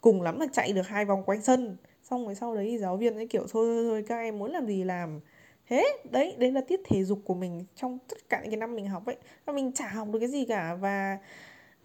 cùng 0.00 0.22
lắm 0.22 0.40
là 0.40 0.46
chạy 0.52 0.72
được 0.72 0.86
hai 0.88 1.04
vòng 1.04 1.22
quanh 1.22 1.42
sân. 1.42 1.76
Xong 2.02 2.24
rồi 2.24 2.34
sau 2.34 2.54
đấy 2.54 2.66
thì 2.70 2.78
giáo 2.78 2.96
viên 2.96 3.14
ấy 3.14 3.26
kiểu 3.26 3.46
thôi 3.50 3.66
thôi 3.66 3.84
thôi 3.88 4.04
các 4.08 4.16
em 4.16 4.38
muốn 4.38 4.50
làm 4.52 4.66
gì 4.66 4.84
làm. 4.84 5.20
Thế 5.68 5.98
đấy 6.10 6.34
đấy 6.38 6.52
là 6.52 6.60
tiết 6.60 6.80
thể 6.84 7.04
dục 7.04 7.18
của 7.24 7.34
mình 7.34 7.64
trong 7.74 7.98
tất 8.08 8.28
cả 8.28 8.40
những 8.40 8.50
cái 8.50 8.56
năm 8.56 8.76
mình 8.76 8.86
học 8.88 9.06
ấy. 9.06 9.16
Và 9.44 9.52
mình 9.52 9.72
chả 9.72 9.88
học 9.88 10.08
được 10.12 10.18
cái 10.18 10.28
gì 10.28 10.44
cả. 10.44 10.74
Và 10.74 11.18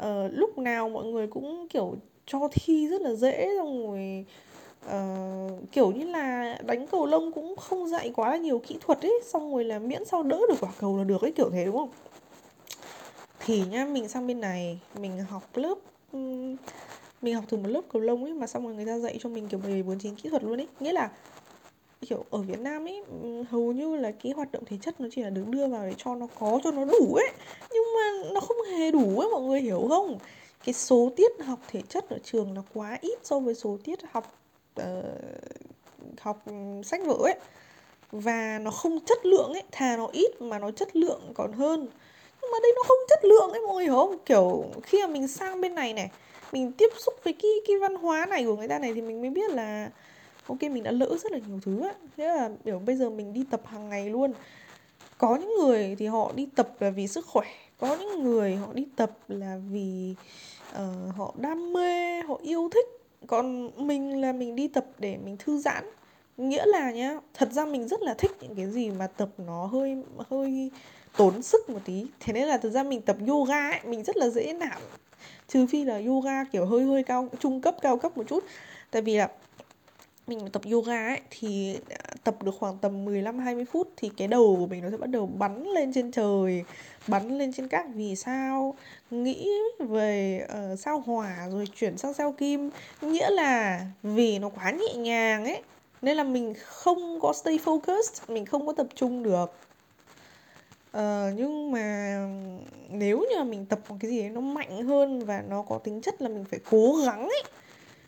uh, 0.04 0.32
lúc 0.32 0.58
nào 0.58 0.90
mọi 0.90 1.06
người 1.06 1.28
cũng 1.28 1.68
kiểu 1.70 1.96
cho 2.26 2.50
thi 2.52 2.88
rất 2.88 3.02
là 3.02 3.14
dễ 3.14 3.50
xong 3.58 3.88
rồi 3.88 4.26
uh, 4.86 5.72
kiểu 5.72 5.92
như 5.92 6.06
là 6.06 6.58
đánh 6.66 6.88
cầu 6.88 7.06
lông 7.06 7.32
cũng 7.32 7.56
không 7.56 7.88
dạy 7.88 8.12
quá 8.16 8.30
là 8.30 8.38
nhiều 8.38 8.60
kỹ 8.60 8.78
thuật 8.82 9.02
ấy 9.02 9.22
xong 9.26 9.54
rồi 9.54 9.64
là 9.64 9.80
miễn 9.80 10.06
sao 10.06 10.24
đỡ 10.24 10.40
được 10.50 10.56
quả 10.62 10.72
cầu 10.80 10.98
là 10.98 11.04
được 11.04 11.22
ấy 11.22 11.32
kiểu 11.32 11.50
thế 11.50 11.66
đúng 11.66 11.78
không? 11.78 11.90
Thì 13.46 13.64
nhá 13.72 13.86
mình 13.86 14.08
sang 14.08 14.28
bên 14.28 14.40
này 14.40 14.80
mình 15.00 15.20
học 15.30 15.44
lớp 15.54 15.76
mình 17.22 17.36
học 17.36 17.44
từ 17.50 17.58
một 17.58 17.70
lớp 17.70 17.82
cầu 17.94 18.02
lông 18.02 18.24
ấy 18.24 18.34
mà 18.34 18.48
xong 18.48 18.66
rồi 18.66 18.76
người 18.76 18.86
ta 18.86 19.00
dạy 19.00 19.18
cho 19.22 19.30
mình 19.30 19.48
kiểu 19.48 19.60
14 19.60 20.00
kỹ 20.00 20.30
thuật 20.30 20.44
luôn 20.44 20.60
ấy. 20.60 20.68
Nghĩa 20.80 20.94
là 20.94 21.12
kiểu 22.02 22.26
ở 22.30 22.40
Việt 22.42 22.60
Nam 22.60 22.88
ấy 22.88 23.04
hầu 23.50 23.72
như 23.72 23.96
là 23.96 24.12
cái 24.12 24.32
hoạt 24.32 24.52
động 24.52 24.66
thể 24.66 24.78
chất 24.82 25.02
nó 25.02 25.08
chỉ 25.12 25.24
là 25.24 25.30
được 25.30 25.48
đưa 25.48 25.68
vào 25.68 25.86
để 25.86 25.94
cho 25.98 26.16
nó 26.16 26.28
có 26.40 26.60
cho 26.64 26.72
nó 26.72 26.86
đủ 26.86 27.16
ấy. 27.16 27.32
Nhưng 27.74 27.84
mà 27.96 28.30
nó 28.34 28.40
không 28.40 28.58
hề 28.72 28.92
đủ 28.92 29.20
ấy 29.20 29.30
mọi 29.32 29.42
người 29.42 29.62
hiểu 29.62 29.86
không? 29.90 30.18
Cái 30.66 30.74
số 30.74 31.12
tiết 31.16 31.32
học 31.46 31.60
thể 31.68 31.82
chất 31.90 32.10
ở 32.10 32.18
trường 32.24 32.54
nó 32.54 32.64
quá 32.74 32.98
ít 33.02 33.20
so 33.24 33.40
với 33.40 33.56
số 33.56 33.78
tiết 33.84 34.00
học 34.12 34.34
uh, 34.82 36.20
học 36.20 36.44
sách 36.84 37.02
vở 37.06 37.14
ấy 37.14 37.36
và 38.12 38.60
nó 38.60 38.72
không 38.72 39.00
chất 39.06 39.26
lượng 39.26 39.54
ấy 39.54 39.64
thà 39.72 39.98
nó 39.98 40.08
ít 40.12 40.42
mà 40.42 40.60
nó 40.60 40.72
chất 40.72 40.96
lượng 40.96 41.22
còn 41.34 41.54
hơn. 41.54 41.88
Nhưng 42.42 42.52
mà 42.52 42.58
đây 42.64 42.72
nó 42.76 42.84
không 42.88 42.98
chất 43.10 43.26
lượng 43.26 43.52
ấy 43.52 43.62
mọi 43.62 43.76
người 43.76 43.86
hiểu 43.86 43.96
không? 43.96 44.18
Kiểu 44.26 44.66
khi 44.84 45.02
mà 45.02 45.08
mình 45.08 45.28
sang 45.28 45.62
bên 45.62 45.76
này 45.76 45.94
này 45.94 46.12
mình 46.52 46.72
tiếp 46.72 46.90
xúc 46.98 47.14
với 47.24 47.34
cái 47.34 47.52
cái 47.68 47.78
văn 47.78 47.96
hóa 47.96 48.26
này 48.26 48.46
của 48.46 48.56
người 48.56 48.68
ta 48.68 48.80
này 48.80 48.94
thì 48.94 49.02
mình 49.02 49.22
mới 49.22 49.30
biết 49.30 49.52
là 49.52 49.90
ok 50.48 50.62
mình 50.62 50.84
đã 50.84 50.92
lỡ 50.92 51.18
rất 51.24 51.32
là 51.32 51.40
nhiều 51.48 51.60
thứ 51.66 51.82
á. 51.82 51.94
Thế 52.18 52.28
là 52.28 52.50
kiểu 52.66 52.80
bây 52.80 52.96
giờ 52.96 53.10
mình 53.10 53.34
đi 53.34 53.46
tập 53.52 53.62
hàng 53.66 53.90
ngày 53.90 54.10
luôn. 54.10 54.34
Có 55.18 55.36
những 55.36 55.56
người 55.58 55.96
thì 56.00 56.06
họ 56.06 56.32
đi 56.36 56.48
tập 56.56 56.70
là 56.80 56.90
vì 56.90 57.08
sức 57.08 57.26
khỏe 57.26 57.48
có 57.80 57.96
những 57.96 58.24
người 58.24 58.56
họ 58.56 58.68
đi 58.74 58.88
tập 58.96 59.12
là 59.28 59.60
vì 59.72 60.16
uh, 60.72 61.16
họ 61.18 61.34
đam 61.38 61.74
mê 61.74 62.22
họ 62.22 62.40
yêu 62.42 62.70
thích 62.74 63.03
còn 63.28 63.72
mình 63.88 64.22
là 64.22 64.34
mình 64.34 64.56
đi 64.56 64.68
tập 64.68 64.86
để 65.00 65.18
mình 65.18 65.38
thư 65.40 65.58
giãn. 65.58 65.84
Nghĩa 66.38 66.66
là 66.66 66.92
nhá, 66.92 67.18
thật 67.34 67.52
ra 67.52 67.66
mình 67.66 67.88
rất 67.88 68.02
là 68.02 68.14
thích 68.14 68.32
những 68.42 68.56
cái 68.56 68.72
gì 68.72 68.90
mà 68.92 69.08
tập 69.08 69.30
nó 69.38 69.66
hơi 69.66 69.98
hơi 70.30 70.72
tốn 71.18 71.42
sức 71.42 71.70
một 71.70 71.80
tí. 71.86 72.06
Thế 72.20 72.34
nên 72.34 72.48
là 72.48 72.58
thực 72.58 72.70
ra 72.70 72.84
mình 72.84 73.02
tập 73.02 73.18
yoga 73.28 73.70
ấy, 73.70 73.80
mình 73.84 74.04
rất 74.04 74.18
là 74.18 74.30
dễ 74.30 74.54
nản. 74.54 74.82
Trừ 75.48 75.66
phi 75.68 75.84
là 75.84 76.02
yoga 76.06 76.44
kiểu 76.44 76.66
hơi 76.66 76.84
hơi 76.84 77.04
cao, 77.04 77.30
trung 77.40 77.62
cấp, 77.62 77.76
cao 77.82 77.98
cấp 77.98 78.18
một 78.18 78.24
chút. 78.28 78.44
Tại 78.92 79.02
vì 79.02 79.18
là 79.18 79.30
mình 80.28 80.50
tập 80.52 80.62
yoga 80.72 81.08
ấy, 81.08 81.22
thì 81.30 81.78
tập 82.24 82.44
được 82.44 82.56
khoảng 82.60 82.78
tầm 82.78 83.06
15 83.06 83.40
20 83.40 83.66
phút 83.66 83.90
thì 83.98 84.10
cái 84.18 84.28
đầu 84.28 84.56
của 84.60 84.68
mình 84.68 84.84
nó 84.84 84.90
sẽ 84.92 84.98
bắt 84.98 85.10
đầu 85.10 85.26
bắn 85.26 85.64
lên 85.64 85.94
trên 85.94 86.12
trời, 86.12 86.64
bắn 87.08 87.38
lên 87.38 87.54
trên 87.54 87.68
các 87.68 87.86
vì 87.94 88.16
sao, 88.16 88.76
nghĩ 89.12 89.50
về 89.80 90.42
uh, 90.74 90.80
sao 90.80 91.04
hỏa 91.06 91.48
rồi 91.52 91.66
chuyển 91.76 91.98
sang 91.98 92.14
sao 92.14 92.32
kim, 92.32 92.70
nghĩa 93.02 93.30
là 93.30 93.86
vì 94.04 94.40
nó 94.40 94.50
quá 94.50 94.72
nhẹ 94.72 94.96
nhàng 94.96 95.46
ấy 95.46 95.62
nên 96.02 96.18
là 96.18 96.24
mình 96.24 96.54
không 96.66 97.20
có 97.22 97.34
stay 97.34 97.60
focused, 97.66 98.34
mình 98.34 98.46
không 98.46 98.68
có 98.68 98.74
tập 98.74 98.88
trung 98.96 99.24
được. 99.24 99.54
Uh, 100.98 101.34
nhưng 101.36 101.72
mà 101.72 102.18
nếu 102.90 103.20
như 103.20 103.36
là 103.36 103.44
mình 103.44 103.66
tập 103.66 103.80
một 103.90 103.96
cái 104.00 104.12
gì 104.12 104.20
đấy 104.22 104.30
nó 104.30 104.42
mạnh 104.42 104.84
hơn 104.84 105.26
và 105.26 105.44
nó 105.50 105.62
có 105.62 105.78
tính 105.78 106.02
chất 106.02 106.22
là 106.22 106.30
mình 106.30 106.46
phải 106.50 106.60
cố 106.70 106.96
gắng 107.06 107.22
ấy 107.22 107.44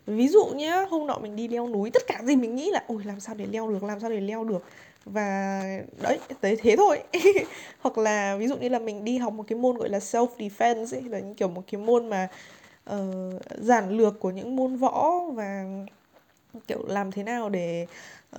ví 0.06 0.28
dụ 0.28 0.46
nhá 0.46 0.84
hôm 0.90 1.06
nọ 1.06 1.18
mình 1.22 1.36
đi 1.36 1.48
leo 1.48 1.68
núi 1.68 1.90
tất 1.90 2.02
cả 2.06 2.20
gì 2.24 2.36
mình 2.36 2.56
nghĩ 2.56 2.70
là 2.70 2.84
ôi 2.86 3.02
làm 3.04 3.20
sao 3.20 3.34
để 3.34 3.46
leo 3.46 3.68
được 3.68 3.82
làm 3.84 4.00
sao 4.00 4.10
để 4.10 4.20
leo 4.20 4.44
được? 4.44 4.64
Và 5.04 5.62
đấy 6.02 6.18
tới 6.40 6.56
thế 6.56 6.76
thôi. 6.76 7.02
Hoặc 7.80 7.98
là 7.98 8.36
ví 8.36 8.48
dụ 8.48 8.56
như 8.56 8.68
là 8.68 8.78
mình 8.78 9.04
đi 9.04 9.18
học 9.18 9.32
một 9.32 9.44
cái 9.48 9.58
môn 9.58 9.76
gọi 9.76 9.88
là 9.88 9.98
self 9.98 10.28
defense 10.38 10.96
ấy 10.96 11.02
là 11.02 11.18
những 11.18 11.34
kiểu 11.34 11.48
một 11.48 11.62
cái 11.72 11.80
môn 11.80 12.08
mà 12.10 12.28
uh, 12.90 13.42
giản 13.58 13.90
lược 13.90 14.20
của 14.20 14.30
những 14.30 14.56
môn 14.56 14.76
võ 14.76 15.20
và 15.34 15.64
kiểu 16.66 16.86
làm 16.88 17.12
thế 17.12 17.22
nào 17.22 17.48
để 17.48 17.86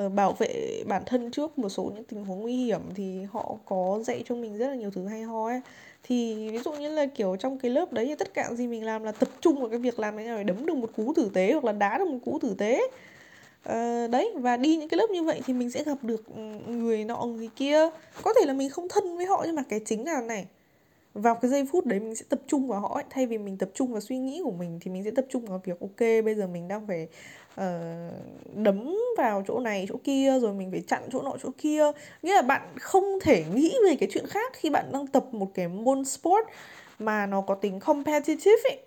uh, 0.05 0.11
bảo 0.13 0.33
vệ 0.33 0.83
bản 0.87 1.03
thân 1.05 1.31
trước 1.31 1.59
một 1.59 1.69
số 1.69 1.91
những 1.95 2.03
tình 2.03 2.25
huống 2.25 2.41
nguy 2.41 2.55
hiểm 2.55 2.81
thì 2.95 3.23
họ 3.31 3.55
có 3.65 3.99
dạy 4.05 4.23
cho 4.25 4.35
mình 4.35 4.57
rất 4.57 4.67
là 4.67 4.75
nhiều 4.75 4.91
thứ 4.91 5.07
hay 5.07 5.21
ho 5.23 5.47
ấy 5.47 5.61
thì 6.03 6.49
ví 6.51 6.59
dụ 6.65 6.71
như 6.71 6.89
là 6.89 7.05
kiểu 7.05 7.35
trong 7.39 7.57
cái 7.57 7.71
lớp 7.71 7.93
đấy 7.93 8.05
thì 8.05 8.15
tất 8.15 8.33
cả 8.33 8.49
gì 8.53 8.67
mình 8.67 8.85
làm 8.85 9.03
là 9.03 9.11
tập 9.11 9.29
trung 9.41 9.59
vào 9.59 9.69
cái 9.69 9.79
việc 9.79 9.99
làm 9.99 10.17
thế 10.17 10.23
nào 10.23 10.37
để 10.37 10.43
đấm 10.43 10.65
được 10.65 10.75
một 10.75 10.89
cú 10.95 11.13
tử 11.13 11.31
tế 11.33 11.51
hoặc 11.51 11.65
là 11.65 11.71
đá 11.71 11.97
được 11.97 12.07
một 12.07 12.19
cú 12.25 12.39
tử 12.41 12.55
tế. 12.57 12.81
Uh, 13.69 14.11
đấy 14.11 14.33
và 14.35 14.57
đi 14.57 14.77
những 14.77 14.89
cái 14.89 14.97
lớp 14.97 15.09
như 15.09 15.23
vậy 15.23 15.41
thì 15.45 15.53
mình 15.53 15.71
sẽ 15.71 15.83
gặp 15.83 15.97
được 16.01 16.23
ừ, 16.35 16.71
người 16.71 17.05
nọ 17.05 17.25
người 17.25 17.49
kia. 17.55 17.89
Có 18.23 18.33
thể 18.33 18.45
là 18.45 18.53
mình 18.53 18.69
không 18.69 18.87
thân 18.89 19.17
với 19.17 19.25
họ 19.25 19.43
nhưng 19.45 19.55
mà 19.55 19.63
cái 19.69 19.79
chính 19.85 20.05
là 20.05 20.21
này 20.21 20.45
vào 21.17 21.35
cái 21.35 21.51
giây 21.51 21.65
phút 21.71 21.85
đấy 21.85 21.99
mình 21.99 22.15
sẽ 22.15 22.25
tập 22.29 22.39
trung 22.47 22.67
vào 22.67 22.79
họ 22.79 22.93
ấy. 22.93 23.03
thay 23.09 23.25
vì 23.25 23.37
mình 23.37 23.57
tập 23.57 23.69
trung 23.73 23.91
vào 23.91 24.01
suy 24.01 24.17
nghĩ 24.17 24.41
của 24.43 24.51
mình 24.51 24.79
thì 24.81 24.91
mình 24.91 25.03
sẽ 25.03 25.11
tập 25.11 25.25
trung 25.29 25.45
vào 25.45 25.61
việc 25.63 25.79
ok 25.79 25.99
bây 25.99 26.35
giờ 26.35 26.47
mình 26.47 26.67
đang 26.67 26.87
phải 26.87 27.07
uh, 27.61 28.55
đấm 28.55 28.95
vào 29.17 29.43
chỗ 29.47 29.59
này 29.59 29.85
chỗ 29.89 29.95
kia 30.03 30.39
rồi 30.39 30.53
mình 30.53 30.71
phải 30.71 30.83
chặn 30.87 31.01
chỗ 31.11 31.21
nọ 31.21 31.33
chỗ 31.43 31.49
kia. 31.57 31.91
Nghĩa 32.21 32.35
là 32.35 32.41
bạn 32.41 32.61
không 32.79 33.05
thể 33.21 33.45
nghĩ 33.53 33.75
về 33.89 33.95
cái 33.95 34.09
chuyện 34.11 34.27
khác 34.27 34.53
khi 34.55 34.69
bạn 34.69 34.85
đang 34.91 35.07
tập 35.07 35.25
một 35.31 35.51
cái 35.53 35.67
môn 35.67 36.05
sport 36.05 36.47
mà 36.99 37.25
nó 37.25 37.41
có 37.41 37.55
tính 37.55 37.79
competitive 37.79 38.69
ấy. 38.69 38.79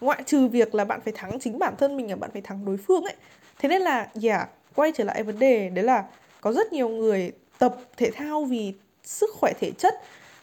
Ngoại 0.00 0.22
trừ 0.26 0.48
việc 0.48 0.74
là 0.74 0.84
bạn 0.84 1.00
phải 1.04 1.12
thắng 1.16 1.40
chính 1.40 1.58
bản 1.58 1.74
thân 1.78 1.96
mình 1.96 2.10
là 2.10 2.16
bạn 2.16 2.30
phải 2.32 2.42
thắng 2.42 2.64
đối 2.64 2.76
phương 2.76 3.04
ấy. 3.04 3.14
Thế 3.58 3.68
nên 3.68 3.82
là 3.82 4.08
yeah 4.22 4.48
quay 4.76 4.92
trở 4.92 5.04
lại 5.04 5.22
vấn 5.22 5.38
đề 5.38 5.68
đấy 5.68 5.84
là 5.84 6.04
có 6.40 6.52
rất 6.52 6.72
nhiều 6.72 6.88
người 6.88 7.32
tập 7.58 7.76
thể 7.96 8.10
thao 8.10 8.44
vì 8.44 8.72
sức 9.02 9.30
khỏe 9.34 9.52
thể 9.60 9.70
chất 9.78 9.94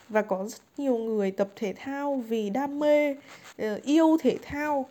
và 0.10 0.22
có 0.22 0.46
rất 0.46 0.62
nhiều 0.78 0.98
người 0.98 1.32
tập 1.32 1.50
thể 1.56 1.74
thao 1.78 2.16
vì 2.16 2.50
đam 2.50 2.80
mê 2.80 3.16
ờ, 3.58 3.80
yêu 3.84 4.18
thể 4.20 4.38
thao. 4.42 4.86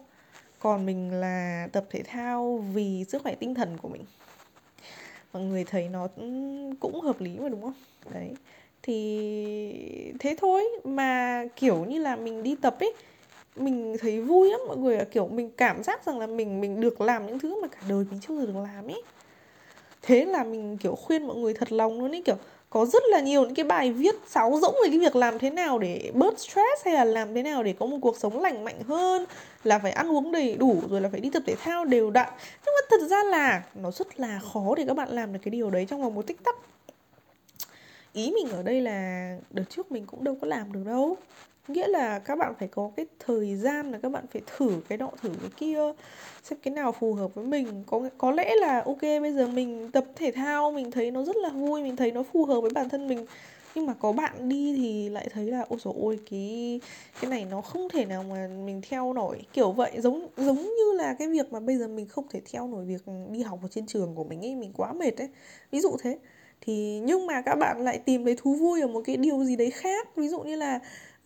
Còn 0.59 0.87
mình 0.87 1.13
là 1.13 1.69
tập 1.73 1.85
thể 1.91 2.03
thao 2.03 2.65
vì 2.75 3.05
sức 3.09 3.23
khỏe 3.23 3.35
tinh 3.35 3.55
thần 3.55 3.79
của 3.83 3.89
mình. 3.89 4.05
Mọi 5.33 5.43
người 5.43 5.65
thấy 5.65 5.89
nó 5.89 6.09
cũng 6.81 7.01
hợp 7.01 7.21
lý 7.21 7.39
mà, 7.39 7.49
đúng 7.49 7.63
không? 7.63 7.75
Đấy. 8.15 8.35
Thì 8.83 10.13
thế 10.19 10.37
thôi. 10.39 10.65
Mà 10.85 11.45
kiểu 11.57 11.85
như 11.85 11.99
là 11.99 12.17
mình 12.17 12.43
đi 12.43 12.55
tập 12.55 12.77
ấy, 12.81 12.95
mình 13.57 13.97
thấy 14.01 14.21
vui 14.21 14.51
lắm, 14.51 14.61
mọi 14.69 14.77
người 14.77 14.97
ạ. 14.97 15.05
Kiểu 15.11 15.29
mình 15.29 15.51
cảm 15.57 15.83
giác 15.83 16.07
rằng 16.07 16.19
là 16.19 16.27
mình 16.27 16.61
mình 16.61 16.81
được 16.81 17.01
làm 17.01 17.27
những 17.27 17.39
thứ 17.39 17.63
mà 17.63 17.69
cả 17.69 17.79
đời 17.89 18.05
mình 18.11 18.21
chưa 18.21 18.47
được 18.47 18.57
làm 18.57 18.87
ấy. 18.87 19.03
Thế 20.03 20.25
là 20.25 20.45
mình, 20.45 20.77
kiểu, 20.77 20.95
khuyên 20.95 21.27
mọi 21.27 21.37
người 21.37 21.55
thật 21.55 21.73
lòng 21.73 22.01
luôn 22.01 22.15
ấy. 22.15 22.23
Kiểu 22.25 22.37
có 22.73 22.87
rất 22.87 23.03
là 23.11 23.21
nhiều 23.21 23.43
những 23.43 23.55
cái 23.55 23.65
bài 23.65 23.93
viết 23.93 24.15
sáo 24.27 24.59
rỗng 24.63 24.75
về 24.83 24.89
cái 24.91 24.99
việc 24.99 25.17
làm 25.17 25.39
thế 25.39 25.51
nào 25.51 25.79
để 25.79 26.11
bớt 26.15 26.39
stress 26.39 26.85
hay 26.85 26.95
là 26.95 27.05
làm 27.05 27.35
thế 27.35 27.43
nào 27.43 27.63
để 27.63 27.75
có 27.79 27.87
một 27.87 27.99
cuộc 28.01 28.17
sống 28.17 28.41
lành 28.41 28.65
mạnh 28.65 28.83
hơn, 28.83 29.25
là 29.65 29.79
phải 29.79 29.93
ăn 29.93 30.13
uống 30.13 30.33
đầy 30.33 30.55
đủ 30.55 30.83
rồi 30.91 31.01
là 31.01 31.09
phải 31.09 31.21
đi 31.21 31.31
tập 31.31 31.43
thể 31.47 31.55
thao 31.55 31.85
đều 31.85 32.11
đặn. 32.11 32.29
Nhưng 32.67 32.75
mà 32.75 32.87
thật 32.91 33.07
ra 33.07 33.25
là 33.25 33.63
nó 33.75 33.91
rất 33.91 34.21
là 34.21 34.41
khó 34.53 34.75
để 34.77 34.85
các 34.89 34.95
bạn 34.95 35.09
làm 35.09 35.33
được 35.33 35.39
cái 35.43 35.51
điều 35.51 35.71
đấy 35.71 35.87
trong 35.89 36.03
vòng 36.03 36.15
một 36.15 36.27
tích 36.27 36.45
tắc. 36.45 36.57
Ý 38.13 38.31
mình 38.31 38.49
ở 38.51 38.63
đây 38.63 38.81
là 38.81 39.39
đợt 39.51 39.65
trước 39.69 39.93
mình 39.93 40.07
cũng 40.07 40.25
đâu 40.25 40.37
có 40.41 40.47
làm 40.47 40.73
được 40.73 40.83
đâu 40.87 41.17
nghĩa 41.69 41.89
là 41.89 42.19
các 42.19 42.39
bạn 42.39 42.55
phải 42.59 42.69
có 42.69 42.91
cái 42.97 43.07
thời 43.27 43.57
gian 43.57 43.93
là 43.93 43.99
các 43.99 44.09
bạn 44.09 44.25
phải 44.33 44.43
thử 44.57 44.71
cái 44.89 44.99
nọ, 44.99 45.11
thử 45.23 45.29
cái 45.41 45.51
kia, 45.57 45.93
xem 46.43 46.59
cái 46.63 46.75
nào 46.75 46.93
phù 46.93 47.15
hợp 47.15 47.35
với 47.35 47.45
mình. 47.45 47.85
Có 47.87 48.09
có 48.19 48.31
lẽ 48.31 48.55
là, 48.55 48.83
ok, 48.87 49.03
bây 49.03 49.33
giờ 49.33 49.47
mình 49.47 49.91
tập 49.91 50.05
thể 50.17 50.33
thao, 50.33 50.73
mình 50.73 50.91
thấy 50.91 51.11
nó 51.11 51.25
rất 51.25 51.37
là 51.37 51.49
vui, 51.49 51.83
mình 51.83 51.97
thấy 51.97 52.11
nó 52.13 52.23
phù 52.23 52.45
hợp 52.45 52.61
với 52.61 52.71
bản 52.75 52.89
thân 52.89 53.09
mình. 53.09 53.27
Nhưng 53.75 53.87
mà 53.87 53.95
có 53.95 54.13
bạn 54.13 54.49
đi 54.49 54.75
thì 54.77 55.09
lại 55.09 55.29
thấy 55.33 55.47
là, 55.47 55.65
ôi 55.69 55.79
dồi 55.83 55.95
ôi, 56.01 56.19
cái 56.31 56.81
cái 57.21 57.31
này 57.31 57.45
nó 57.51 57.61
không 57.61 57.89
thể 57.89 58.05
nào 58.05 58.23
mà 58.31 58.49
mình 58.65 58.81
theo 58.89 59.13
nổi. 59.13 59.47
Kiểu 59.53 59.73
vậy, 59.73 59.93
giống 59.99 60.29
giống 60.37 60.63
như 60.63 60.93
là 60.95 61.15
cái 61.15 61.29
việc 61.29 61.53
mà 61.53 61.61
bây 61.61 61.77
giờ 61.77 61.89
mình 61.89 62.07
không 62.07 62.29
thể 62.31 62.41
theo 62.53 62.69
nổi 62.69 62.85
việc 62.85 63.03
đi 63.31 63.43
học 63.43 63.59
ở 63.63 63.69
trên 63.71 63.87
trường 63.87 64.15
của 64.15 64.25
mình 64.25 64.45
ấy, 64.45 64.55
mình 64.57 64.73
quá 64.77 64.93
mệt 64.93 65.19
ấy. 65.19 65.29
Ví 65.71 65.81
dụ 65.81 65.97
thế. 66.03 66.19
Thì 66.61 67.01
nhưng 67.05 67.27
mà 67.27 67.43
các 67.43 67.55
bạn 67.55 67.85
lại 67.85 67.99
tìm 67.99 68.25
thấy 68.25 68.37
thú 68.39 68.55
vui 68.55 68.81
ở 68.81 68.87
một 68.87 69.03
cái 69.05 69.17
điều 69.17 69.45
gì 69.45 69.57
đấy 69.57 69.71
khác. 69.71 70.17
Ví 70.17 70.29
dụ 70.29 70.41
như 70.41 70.57
là 70.57 70.81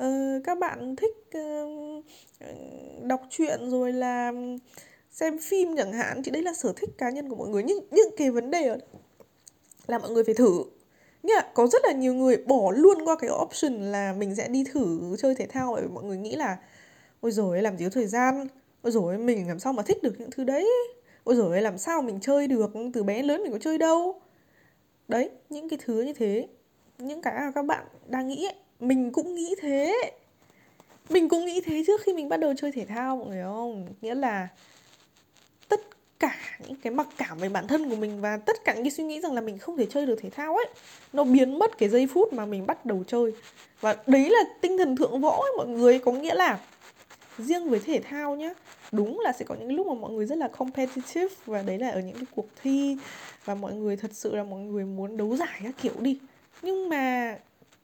uh, 0.05 0.45
các 0.45 0.59
bạn 0.59 0.97
thích 0.97 1.17
uh, 1.39 2.05
đọc 3.03 3.21
truyện 3.31 3.71
rồi 3.71 3.93
là 3.93 4.33
xem 5.11 5.39
phim 5.39 5.77
chẳng 5.77 5.93
hạn 5.93 6.23
thì 6.23 6.31
đấy 6.31 6.43
là 6.43 6.55
sở 6.55 6.73
thích 6.77 6.91
cá 6.99 7.11
nhân 7.11 7.29
của 7.29 7.37
mọi 7.37 7.49
người. 7.49 7.63
Nhưng 7.63 7.79
những 7.91 8.11
cái 8.17 8.31
vấn 8.31 8.51
đề 8.51 8.77
là 9.87 9.99
mọi 9.99 10.11
người 10.11 10.25
phải 10.25 10.35
thử. 10.35 10.65
Nghĩa 11.23 11.41
có 11.55 11.67
rất 11.67 11.83
là 11.85 11.93
nhiều 11.93 12.15
người 12.15 12.37
bỏ 12.37 12.71
luôn 12.77 13.05
qua 13.05 13.17
cái 13.17 13.31
option 13.43 13.73
là 13.73 14.13
mình 14.13 14.35
sẽ 14.35 14.49
đi 14.49 14.65
thử 14.73 15.17
chơi 15.19 15.35
thể 15.35 15.47
thao 15.47 15.73
bởi 15.73 15.83
vì 15.83 15.89
mọi 15.89 16.05
người 16.05 16.19
nghĩ 16.19 16.37
là 16.37 16.57
ôi 17.21 17.33
rồi 17.33 17.63
làm 17.63 17.77
thiếu 17.77 17.91
thời 17.91 18.07
gian. 18.07 18.47
Ôi 18.83 18.93
rồi 18.93 19.19
mình 19.19 19.49
làm 19.49 19.59
sao 19.59 19.73
mà 19.73 19.83
thích 19.83 20.03
được 20.03 20.21
những 20.21 20.31
thứ 20.31 20.45
đấy? 20.45 20.69
Ôi 21.25 21.37
rồi 21.37 21.63
làm 21.63 21.79
sao 21.79 22.03
mình 22.03 22.21
chơi 22.21 22.47
được? 22.47 22.71
Từ 22.93 23.03
bé 23.03 23.23
lớn 23.23 23.43
mình 23.43 23.53
có 23.53 23.59
chơi 23.59 23.79
đâu. 23.79 24.21
Đấy 25.09 25.31
những 25.51 25.69
cái 25.69 25.79
thứ 25.85 26.03
như 26.03 26.13
thế. 26.13 26.49
Những 26.99 27.23
cái 27.23 27.35
mà 27.41 27.53
các 27.55 27.65
bạn 27.65 27.87
đang 28.07 28.29
nghĩ 28.29 28.47
ấy, 28.47 28.55
mình 28.81 29.13
cũng 29.13 29.35
nghĩ 29.35 29.55
thế. 29.61 30.11
Mình 31.11 31.29
cũng 31.29 31.45
nghĩ 31.45 31.61
thế 31.61 31.85
trước 31.87 32.01
khi 32.05 32.13
mình 32.13 32.29
bắt 32.29 32.37
đầu 32.37 32.55
chơi 32.57 32.73
thể 32.73 32.85
thao, 32.85 33.17
mọi 33.17 33.27
người 33.27 33.43
không? 33.43 33.87
Nghĩa 34.01 34.15
là 34.15 34.49
tất 35.69 35.81
cả 36.19 36.59
những 36.67 36.77
cái 36.77 36.93
mặc 36.93 37.09
cảm 37.17 37.39
về 37.39 37.49
bản 37.49 37.67
thân 37.69 37.91
của 37.91 37.97
mình 37.97 38.21
và 38.21 38.37
tất 38.37 38.65
cả 38.65 38.75
những 38.75 38.85
cái 38.85 38.91
suy 38.91 39.05
nghĩ 39.05 39.21
rằng 39.21 39.33
là 39.33 39.41
mình 39.41 39.59
không 39.59 39.77
thể 39.77 39.87
chơi 39.87 40.07
được 40.07 40.17
thể 40.23 40.31
thao 40.31 40.57
ấy, 40.57 40.67
nó 41.13 41.25
biến 41.25 41.59
mất 41.59 41.79
cái 41.79 41.89
giây 41.89 42.07
phút 42.07 42.33
mà 42.33 42.47
mình 42.47 42.67
bắt 42.67 42.87
đầu 42.87 43.05
chơi. 43.07 43.33
Và 43.81 43.97
đấy 44.07 44.31
là 44.31 44.41
tinh 44.61 44.79
thần 44.79 44.97
thượng 44.97 45.21
võ 45.21 45.43
ấy, 45.43 45.53
mọi 45.57 45.69
người. 45.69 45.99
Có 45.99 46.13
nghĩa 46.13 46.35
là 46.35 46.61
riêng 47.39 47.69
với 47.69 47.81
thể 47.81 48.01
thao 48.01 48.37
nhá, 48.37 48.51
đúng 48.93 49.21
là 49.21 49.33
sẽ 49.33 49.45
có 49.45 49.55
những 49.55 49.73
lúc 49.73 49.87
mà 49.87 49.95
mọi 49.95 50.13
người 50.13 50.27
rất 50.27 50.39
là 50.39 50.49
competitive 50.49 51.35
và 51.47 51.63
đấy 51.63 51.79
là 51.79 51.89
ở 51.89 52.01
những 52.01 52.17
cái 52.17 52.27
cuộc 52.35 52.47
thi 52.63 52.97
và 53.45 53.55
mọi 53.55 53.75
người 53.75 53.97
thật 53.97 54.11
sự 54.13 54.37
là 54.37 54.43
mọi 54.43 54.61
người 54.61 54.85
muốn 54.85 55.17
đấu 55.17 55.37
giải 55.37 55.61
các 55.65 55.75
kiểu 55.83 55.95
đi. 55.99 56.19
Nhưng 56.63 56.89
mà 56.89 57.37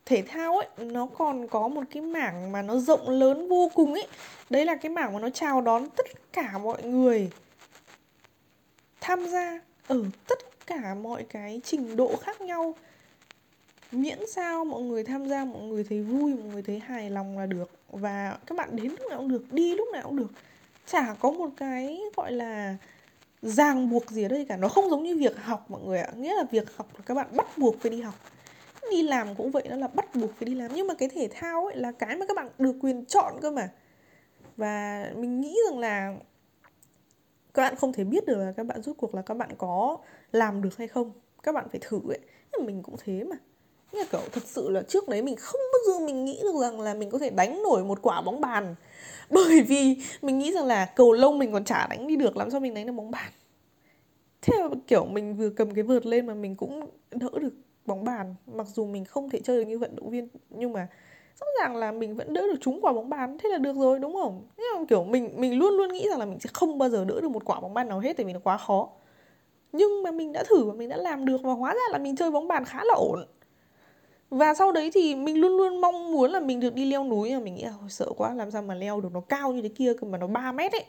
thể 0.07 0.23
thao 0.23 0.59
ấy, 0.59 0.69
nó 0.77 1.07
còn 1.07 1.49
có 1.49 1.69
một 1.69 1.83
cái 1.91 2.03
mảng 2.03 2.53
mà 2.53 2.63
nó 2.63 2.77
rộng 2.77 3.09
lớn 3.09 3.49
vô 3.49 3.71
cùng 3.75 3.93
ấy. 3.95 4.07
Đấy 4.51 4.65
là 4.65 4.77
cái 4.77 4.91
mảng 4.91 5.13
mà 5.13 5.21
nó 5.21 5.31
chào 5.31 5.61
đón 5.61 5.89
tất 5.97 6.07
cả 6.33 6.59
mọi 6.59 6.83
người. 6.83 7.31
Tham 9.01 9.27
gia 9.27 9.61
ở 9.87 10.05
tất 10.29 10.67
cả 10.67 10.95
mọi 10.95 11.25
cái 11.29 11.61
trình 11.65 11.97
độ 11.97 12.17
khác 12.17 12.41
nhau. 12.41 12.75
Miễn 13.93 14.19
sao 14.31 14.65
mọi 14.65 14.83
người 14.83 15.05
tham 15.05 15.29
gia, 15.29 15.45
mọi 15.45 15.63
người 15.63 15.85
thấy 15.85 16.03
vui, 16.03 16.35
mọi 16.35 16.49
người 16.53 16.63
thấy 16.63 16.79
hài 16.79 17.11
lòng 17.11 17.39
là 17.39 17.47
được. 17.47 17.71
Và 17.91 18.39
các 18.47 18.59
bạn 18.59 18.77
đến 18.77 18.87
lúc 18.87 19.11
nào 19.11 19.19
cũng 19.19 19.29
được, 19.29 19.53
đi 19.53 19.75
lúc 19.75 19.89
nào 19.93 20.03
cũng 20.03 20.17
được. 20.17 20.33
Chả 20.87 21.15
có 21.21 21.31
một 21.31 21.49
cái 21.57 22.01
gọi 22.17 22.33
là 22.33 22.77
ràng 23.43 23.91
buộc 23.91 24.11
gì 24.11 24.23
ở 24.23 24.29
đây 24.29 24.47
cả. 24.49 24.57
Nó 24.57 24.69
không 24.69 24.91
giống 24.91 25.03
như 25.03 25.17
việc 25.17 25.37
học 25.37 25.65
mọi 25.69 25.81
người 25.87 25.99
ạ. 25.99 26.13
Nghĩa 26.17 26.35
là 26.35 26.45
việc 26.51 26.77
học 26.77 26.89
là 26.95 27.01
các 27.07 27.15
bạn 27.15 27.27
bắt 27.37 27.59
buộc 27.59 27.81
phải 27.81 27.91
đi 27.91 28.01
học 28.01 28.15
đi 28.91 29.03
làm 29.03 29.35
cũng 29.35 29.51
vậy, 29.51 29.63
nó 29.71 29.77
là 29.77 29.89
bắt 29.89 30.15
buộc 30.15 30.31
phải 30.37 30.47
đi 30.47 30.55
làm. 30.55 30.71
Nhưng 30.75 30.87
mà 30.87 30.95
cái 30.95 31.09
thể 31.09 31.29
thao 31.31 31.67
ấy 31.67 31.77
là 31.77 31.93
cái 31.93 32.17
mà 32.17 32.27
các 32.27 32.37
bạn 32.37 32.49
được 32.59 32.75
quyền 32.81 33.05
chọn 33.05 33.35
cơ 33.43 33.51
mà. 33.51 33.69
Và 34.57 35.07
mình 35.17 35.41
nghĩ 35.41 35.57
rằng 35.71 35.79
là 35.79 36.15
các 37.55 37.63
bạn 37.63 37.77
không 37.77 37.93
thể 37.93 38.05
biết 38.05 38.27
được 38.27 38.39
là 38.39 38.53
các 38.57 38.67
bạn 38.67 38.83
rút 38.83 38.97
cuộc 38.97 39.15
là 39.15 39.23
các 39.23 39.37
bạn 39.37 39.51
có 39.59 39.99
làm 40.33 40.63
được 40.63 40.77
hay 40.77 40.89
không. 40.89 41.13
Các 41.43 41.55
bạn 41.55 41.69
phải 41.71 41.81
thử 41.83 42.01
ấy. 42.09 42.19
Nhưng 42.53 42.67
mình 42.67 42.83
cũng 42.83 42.97
thế 43.05 43.25
mà. 43.25 43.37
Nhưng 43.93 44.01
mà 44.01 44.07
kiểu 44.13 44.21
thật 44.33 44.43
sự 44.47 44.71
là 44.71 44.83
trước 44.83 45.09
đấy 45.09 45.23
mình 45.23 45.37
không 45.37 45.61
bao 45.73 45.81
giờ 45.87 46.07
mình 46.07 46.25
nghĩ 46.25 46.41
được 46.43 46.61
rằng 46.61 46.81
là 46.81 46.95
mình 46.95 47.11
có 47.11 47.19
thể 47.19 47.31
đánh 47.31 47.63
nổi 47.63 47.85
một 47.85 48.03
quả 48.03 48.23
bóng 48.23 48.41
bàn. 48.41 48.75
Bởi 49.31 49.63
vì 49.63 49.97
mình 50.23 50.39
nghĩ 50.39 50.53
rằng 50.53 50.67
là 50.67 50.93
cầu 50.97 51.13
lông 51.13 51.39
mình 51.39 51.53
còn 51.53 51.65
chả 51.65 51.87
đánh 51.87 52.07
đi 52.07 52.17
được, 52.17 52.37
làm 52.37 52.51
sao 52.51 52.61
mình 52.61 52.75
đánh 52.75 52.87
được 52.87 52.93
bóng 52.93 53.11
bàn? 53.11 53.33
Thế 54.43 54.59
là 54.59 54.69
kiểu 54.87 55.05
mình 55.05 55.37
vừa 55.37 55.51
cầm 55.51 55.75
cái 55.75 55.85
vợt 55.85 56.07
lên 56.07 56.27
mà 56.27 56.35
mình 56.35 56.57
cũng 56.57 56.91
đỡ 57.11 57.29
được 57.41 57.55
bóng 57.87 58.05
bàn. 58.05 58.35
Mặc 58.47 58.67
dù 58.67 58.87
mình 58.87 59.05
không 59.05 59.31
thể 59.31 59.41
chơi 59.45 59.59
được 59.59 59.69
như 59.69 59.79
vận 59.79 59.97
động 59.97 60.11
viên, 60.11 60.29
nhưng 60.51 60.73
mà 60.73 60.89
rõ 61.41 61.47
ràng 61.61 61.77
là 61.77 61.93
mình 61.93 62.17
vẫn 62.17 62.35
đỡ 62.35 62.43
được 62.43 62.59
trúng 62.61 62.81
quả 62.83 62.93
bóng 62.93 63.09
bàn, 63.09 63.39
thế 63.43 63.49
là 63.49 63.59
được 63.59 63.77
rồi, 63.77 63.99
đúng 63.99 64.15
không? 64.15 64.43
Nhưng 64.57 64.67
mà 64.81 64.85
kiểu 64.89 65.05
mình 65.05 65.31
mình 65.37 65.59
luôn 65.59 65.75
luôn 65.75 65.93
nghĩ 65.93 66.09
rằng 66.09 66.19
là 66.19 66.27
mình 66.27 66.41
sẽ 66.41 66.51
không 66.53 66.79
bao 66.79 66.89
giờ 66.89 67.05
đỡ 67.05 67.21
được 67.21 67.31
một 67.31 67.45
quả 67.45 67.61
bóng 67.61 67.75
bàn 67.75 67.89
nào 67.89 67.99
hết 67.99 68.17
tại 68.17 68.27
vì 68.27 68.33
nó 68.33 68.41
quá 68.45 68.57
khó. 68.57 68.89
Nhưng 69.73 70.03
mà 70.03 70.11
mình 70.11 70.33
đã 70.33 70.45
thử 70.49 70.65
và 70.65 70.73
mình 70.73 70.89
đã 70.89 70.97
làm 70.97 71.25
được 71.25 71.43
và 71.43 71.53
hóa 71.53 71.75
ra 71.75 71.81
là 71.93 71.99
mình 71.99 72.17
chơi 72.17 72.31
bóng 72.31 72.49
bàn 72.49 72.65
khá 72.65 72.85
là 72.85 72.95
ổn. 72.95 73.25
Và 74.31 74.55
sau 74.55 74.73
đấy 74.73 74.91
thì 74.95 75.15
mình 75.15 75.41
luôn 75.41 75.57
luôn 75.57 75.81
mong 75.81 76.13
muốn 76.13 76.31
là 76.31 76.41
mình 76.41 76.61
được 76.61 76.75
đi 76.75 76.85
leo 76.85 77.05
núi 77.05 77.33
mà 77.33 77.41
mình 77.41 77.55
nghĩ 77.55 77.63
là 77.63 77.73
sợ 77.89 78.07
quá, 78.17 78.35
làm 78.35 78.51
sao 78.51 78.63
mà 78.63 78.75
leo 78.75 79.01
được, 79.01 79.09
nó 79.13 79.21
cao 79.21 79.53
như 79.53 79.63
thế 79.63 79.69
kia, 79.69 79.93
cơ 80.01 80.07
mà 80.09 80.19
nó 80.19 80.27
3 80.27 80.53
mét 80.53 80.73
ấy 80.73 80.85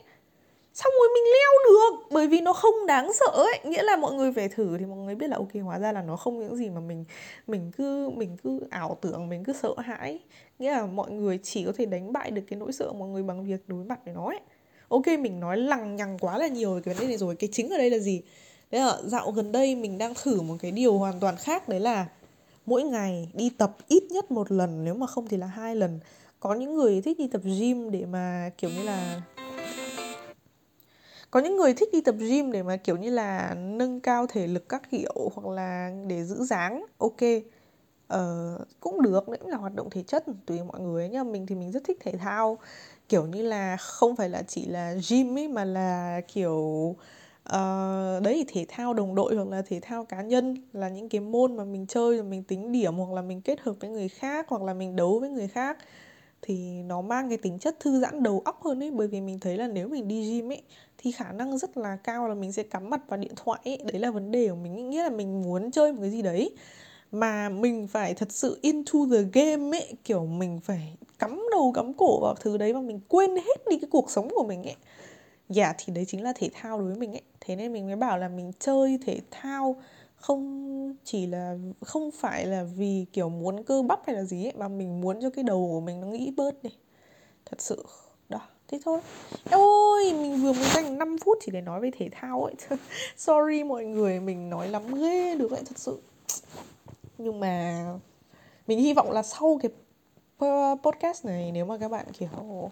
xong 0.74 0.92
rồi 1.00 1.08
mình 1.14 1.24
leo 1.24 1.50
được, 1.68 2.06
bởi 2.10 2.26
vì 2.26 2.40
nó 2.40 2.52
không 2.52 2.86
đáng 2.86 3.12
sợ 3.12 3.42
ấy. 3.42 3.60
Nghĩa 3.64 3.82
là 3.82 3.96
mọi 3.96 4.14
người 4.14 4.30
về 4.30 4.48
thử 4.48 4.78
thì 4.78 4.84
mọi 4.86 4.98
người 4.98 5.14
biết 5.14 5.26
là, 5.26 5.36
ok, 5.36 5.48
hóa 5.64 5.78
ra 5.78 5.92
là 5.92 6.02
nó 6.02 6.16
không 6.16 6.40
những 6.40 6.56
gì 6.56 6.68
mà 6.68 6.80
mình 6.80 7.04
mình 7.46 7.70
cứ 7.76 8.10
mình 8.10 8.36
cứ 8.44 8.60
ảo 8.70 8.98
tưởng, 9.00 9.28
mình 9.28 9.44
cứ 9.44 9.52
sợ 9.62 9.74
hãi. 9.78 10.18
Nghĩa 10.58 10.70
là 10.70 10.86
mọi 10.86 11.10
người 11.10 11.38
chỉ 11.42 11.64
có 11.64 11.72
thể 11.76 11.86
đánh 11.86 12.12
bại 12.12 12.30
được 12.30 12.42
cái 12.48 12.58
nỗi 12.58 12.72
sợ 12.72 12.92
mọi 12.92 13.08
người 13.08 13.22
bằng 13.22 13.44
việc 13.44 13.60
đối 13.66 13.84
mặt 13.84 14.00
với 14.04 14.14
nó 14.14 14.26
ấy. 14.26 14.40
Ok, 14.88 15.06
mình 15.06 15.40
nói 15.40 15.56
lằng 15.56 15.96
nhằng 15.96 16.18
quá 16.18 16.38
là 16.38 16.48
nhiều 16.48 16.74
về 16.74 16.80
cái 16.84 16.94
vấn 16.94 17.00
đề 17.00 17.06
này 17.06 17.16
rồi. 17.16 17.36
Cái 17.36 17.48
chính 17.52 17.70
ở 17.70 17.78
đây 17.78 17.90
là 17.90 17.98
gì? 17.98 18.22
Đấy 18.70 18.80
là 18.80 18.98
dạo 19.04 19.30
gần 19.30 19.52
đây 19.52 19.74
mình 19.74 19.98
đang 19.98 20.14
thử 20.22 20.40
một 20.40 20.54
cái 20.60 20.70
điều 20.70 20.98
hoàn 20.98 21.20
toàn 21.20 21.36
khác, 21.36 21.68
đấy 21.68 21.80
là 21.80 22.06
mỗi 22.66 22.82
ngày 22.82 23.28
đi 23.34 23.50
tập 23.58 23.76
ít 23.88 24.02
nhất 24.10 24.30
một 24.30 24.52
lần, 24.52 24.84
nếu 24.84 24.94
mà 24.94 25.06
không 25.06 25.26
thì 25.26 25.36
là 25.36 25.46
hai 25.46 25.76
lần. 25.76 26.00
Có 26.40 26.54
những 26.54 26.74
người 26.74 27.02
thích 27.02 27.18
đi 27.18 27.28
tập 27.28 27.40
gym 27.44 27.90
để 27.90 28.04
mà, 28.04 28.50
kiểu 28.58 28.70
như 28.70 28.82
là 28.82 29.20
có 31.34 31.40
những 31.40 31.56
người 31.56 31.74
thích 31.74 31.88
đi 31.92 32.00
tập 32.00 32.14
gym 32.18 32.52
để 32.52 32.62
mà 32.62 32.76
kiểu 32.76 32.96
như 32.96 33.10
là 33.10 33.54
nâng 33.58 34.00
cao 34.00 34.26
thể 34.26 34.46
lực 34.46 34.68
các 34.68 34.82
kiểu 34.90 35.30
hoặc 35.34 35.52
là 35.52 35.90
để 36.06 36.24
giữ 36.24 36.44
dáng 36.44 36.86
ok. 36.98 37.20
Ờ, 38.08 38.58
cũng 38.80 39.02
được 39.02 39.28
đấy 39.28 39.38
cũng 39.40 39.50
là 39.50 39.56
hoạt 39.56 39.74
động 39.74 39.90
thể 39.90 40.02
chất 40.02 40.24
tùy 40.46 40.58
mọi 40.62 40.80
người 40.80 41.08
nhá. 41.08 41.22
Mình 41.24 41.46
thì 41.46 41.54
mình 41.54 41.72
rất 41.72 41.84
thích 41.84 41.98
thể 42.00 42.12
thao. 42.12 42.58
Kiểu 43.08 43.26
như 43.26 43.42
là 43.42 43.76
không 43.76 44.16
phải 44.16 44.28
là 44.28 44.42
chỉ 44.42 44.66
là 44.66 44.94
gym 45.10 45.38
ấy 45.38 45.48
mà 45.48 45.64
là 45.64 46.20
kiểu 46.34 46.96
uh, 47.48 48.22
đấy 48.22 48.44
thể 48.48 48.66
thao 48.68 48.94
đồng 48.94 49.14
đội 49.14 49.36
hoặc 49.36 49.48
là 49.48 49.62
thể 49.62 49.80
thao 49.82 50.04
cá 50.04 50.22
nhân 50.22 50.56
là 50.72 50.88
những 50.88 51.08
cái 51.08 51.20
môn 51.20 51.56
mà 51.56 51.64
mình 51.64 51.86
chơi 51.86 52.16
rồi 52.16 52.24
mình 52.24 52.42
tính 52.42 52.72
điểm 52.72 52.94
hoặc 52.94 53.12
là 53.12 53.22
mình 53.22 53.40
kết 53.40 53.60
hợp 53.60 53.74
với 53.80 53.90
người 53.90 54.08
khác 54.08 54.46
hoặc 54.48 54.62
là 54.62 54.74
mình 54.74 54.96
đấu 54.96 55.18
với 55.20 55.30
người 55.30 55.48
khác 55.48 55.78
thì 56.46 56.82
nó 56.82 57.00
mang 57.00 57.28
cái 57.28 57.38
tính 57.38 57.58
chất 57.58 57.80
thư 57.80 58.00
giãn 58.00 58.22
đầu 58.22 58.42
óc 58.44 58.62
hơn 58.64 58.82
ấy. 58.82 58.90
Bởi 58.90 59.08
vì 59.08 59.20
mình 59.20 59.38
thấy 59.40 59.56
là 59.56 59.68
nếu 59.68 59.88
mình 59.88 60.08
đi 60.08 60.30
gym 60.30 60.52
ấy 60.52 60.62
thì 60.98 61.12
khả 61.12 61.32
năng 61.32 61.58
rất 61.58 61.76
là 61.76 61.96
cao 61.96 62.28
là 62.28 62.34
mình 62.34 62.52
sẽ 62.52 62.62
cắm 62.62 62.90
mặt 62.90 63.00
vào 63.08 63.18
điện 63.18 63.32
thoại 63.36 63.60
ấy. 63.64 63.78
đấy 63.84 64.00
là 64.00 64.10
vấn 64.10 64.30
đề 64.30 64.48
của 64.48 64.54
mình 64.54 64.90
nghĩa 64.90 65.02
là 65.02 65.10
mình 65.10 65.42
muốn 65.42 65.70
chơi 65.70 65.92
một 65.92 65.98
cái 66.00 66.10
gì 66.10 66.22
đấy 66.22 66.50
mà 67.12 67.48
mình 67.48 67.86
phải 67.86 68.14
thật 68.14 68.32
sự 68.32 68.58
into 68.62 68.98
the 69.10 69.22
game 69.32 69.78
ấy. 69.78 69.92
Kiểu 70.04 70.26
mình 70.26 70.60
phải 70.60 70.96
cắm 71.18 71.42
đầu 71.52 71.72
cắm 71.74 71.92
cổ 71.94 72.20
vào 72.20 72.34
thứ 72.40 72.56
đấy 72.56 72.74
mà 72.74 72.80
mình 72.80 73.00
quên 73.08 73.36
hết 73.36 73.68
đi 73.70 73.78
cái 73.78 73.88
cuộc 73.90 74.10
sống 74.10 74.28
của 74.30 74.44
mình 74.44 74.62
ấy. 74.62 74.76
Dạ 75.48 75.64
yeah, 75.64 75.76
thì 75.78 75.92
đấy 75.92 76.04
chính 76.08 76.22
là 76.22 76.32
thể 76.36 76.50
thao 76.54 76.78
đối 76.78 76.88
với 76.88 76.96
mình 76.96 77.12
ấy. 77.12 77.22
Thế 77.40 77.56
nên 77.56 77.72
mình 77.72 77.86
mới 77.86 77.96
bảo 77.96 78.18
là 78.18 78.28
mình 78.28 78.52
chơi 78.58 78.98
thể 79.06 79.20
thao 79.30 79.76
không 80.24 80.94
chỉ 81.04 81.26
là, 81.26 81.56
không 81.80 82.10
phải 82.10 82.46
là 82.46 82.64
vì, 82.76 83.06
kiểu, 83.12 83.28
muốn 83.28 83.62
cơ 83.64 83.82
bắp 83.82 84.00
hay 84.06 84.16
là 84.16 84.22
gì 84.22 84.44
ấy, 84.44 84.52
mà 84.56 84.68
mình 84.68 85.00
muốn 85.00 85.20
cho 85.22 85.30
cái 85.30 85.44
đầu 85.44 85.68
của 85.72 85.80
mình 85.80 86.00
nó 86.00 86.06
nghĩ 86.06 86.32
bớt 86.36 86.62
đi. 86.62 86.70
Thật 87.44 87.60
sự, 87.60 87.84
đó, 88.28 88.40
thế 88.68 88.80
thôi. 88.84 89.00
Ôi, 89.50 90.12
mình 90.12 90.42
vừa 90.42 90.52
mới 90.52 90.68
dành 90.74 90.98
5 90.98 91.16
phút 91.24 91.38
chỉ 91.40 91.52
để 91.52 91.60
nói 91.60 91.80
về 91.80 91.90
thể 91.98 92.08
thao 92.12 92.44
ấy. 92.44 92.54
Sorry 93.16 93.64
mọi 93.64 93.84
người, 93.84 94.20
mình 94.20 94.50
nói 94.50 94.68
lắm 94.68 94.94
ghê, 94.94 95.34
được 95.34 95.50
vậy 95.50 95.62
thật 95.66 95.78
sự. 95.78 95.98
Nhưng 97.18 97.40
mà 97.40 97.84
mình 98.66 98.78
hy 98.78 98.94
vọng 98.94 99.10
là 99.10 99.22
sau 99.22 99.58
cái 99.62 99.70
podcast 100.82 101.24
này, 101.24 101.52
nếu 101.52 101.64
mà 101.64 101.78
các 101.78 101.88
bạn, 101.88 102.06
kiểu 102.18 102.70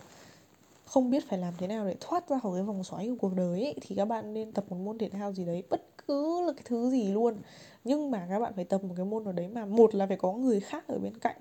không 0.93 1.11
biết 1.11 1.29
phải 1.29 1.39
làm 1.39 1.55
thế 1.59 1.67
nào 1.67 1.87
để 1.87 1.97
thoát 2.01 2.29
ra 2.29 2.39
khỏi 2.39 2.53
cái 2.55 2.63
vòng 2.63 2.85
xoáy 2.85 3.09
của 3.09 3.15
cuộc 3.21 3.35
đời 3.35 3.63
ấy, 3.65 3.75
thì 3.81 3.97
các 3.97 4.05
bạn 4.05 4.35
nên 4.35 4.53
tập 4.53 4.65
một 4.69 4.77
môn 4.77 4.99
thể 4.99 5.09
thao 5.09 5.33
gì 5.33 5.45
đấy 5.45 5.63
bất 5.71 5.83
cứ 6.09 6.43
là 6.47 6.53
cái 6.53 6.63
thứ 6.67 6.91
gì 6.91 7.09
luôn. 7.13 7.37
Nhưng 7.85 8.11
mà 8.11 8.27
các 8.31 8.39
bạn 8.41 8.53
phải 8.57 8.65
tập 8.65 8.85
một 8.85 8.95
cái 8.97 9.07
môn 9.07 9.25
nào 9.25 9.33
đấy 9.33 9.49
mà 9.49 9.67
một 9.67 9.95
là 9.95 10.07
phải 10.07 10.17
có 10.17 10.33
người 10.33 10.61
khác 10.61 10.89
ở 10.89 10.99
bên 10.99 11.19
cạnh 11.19 11.37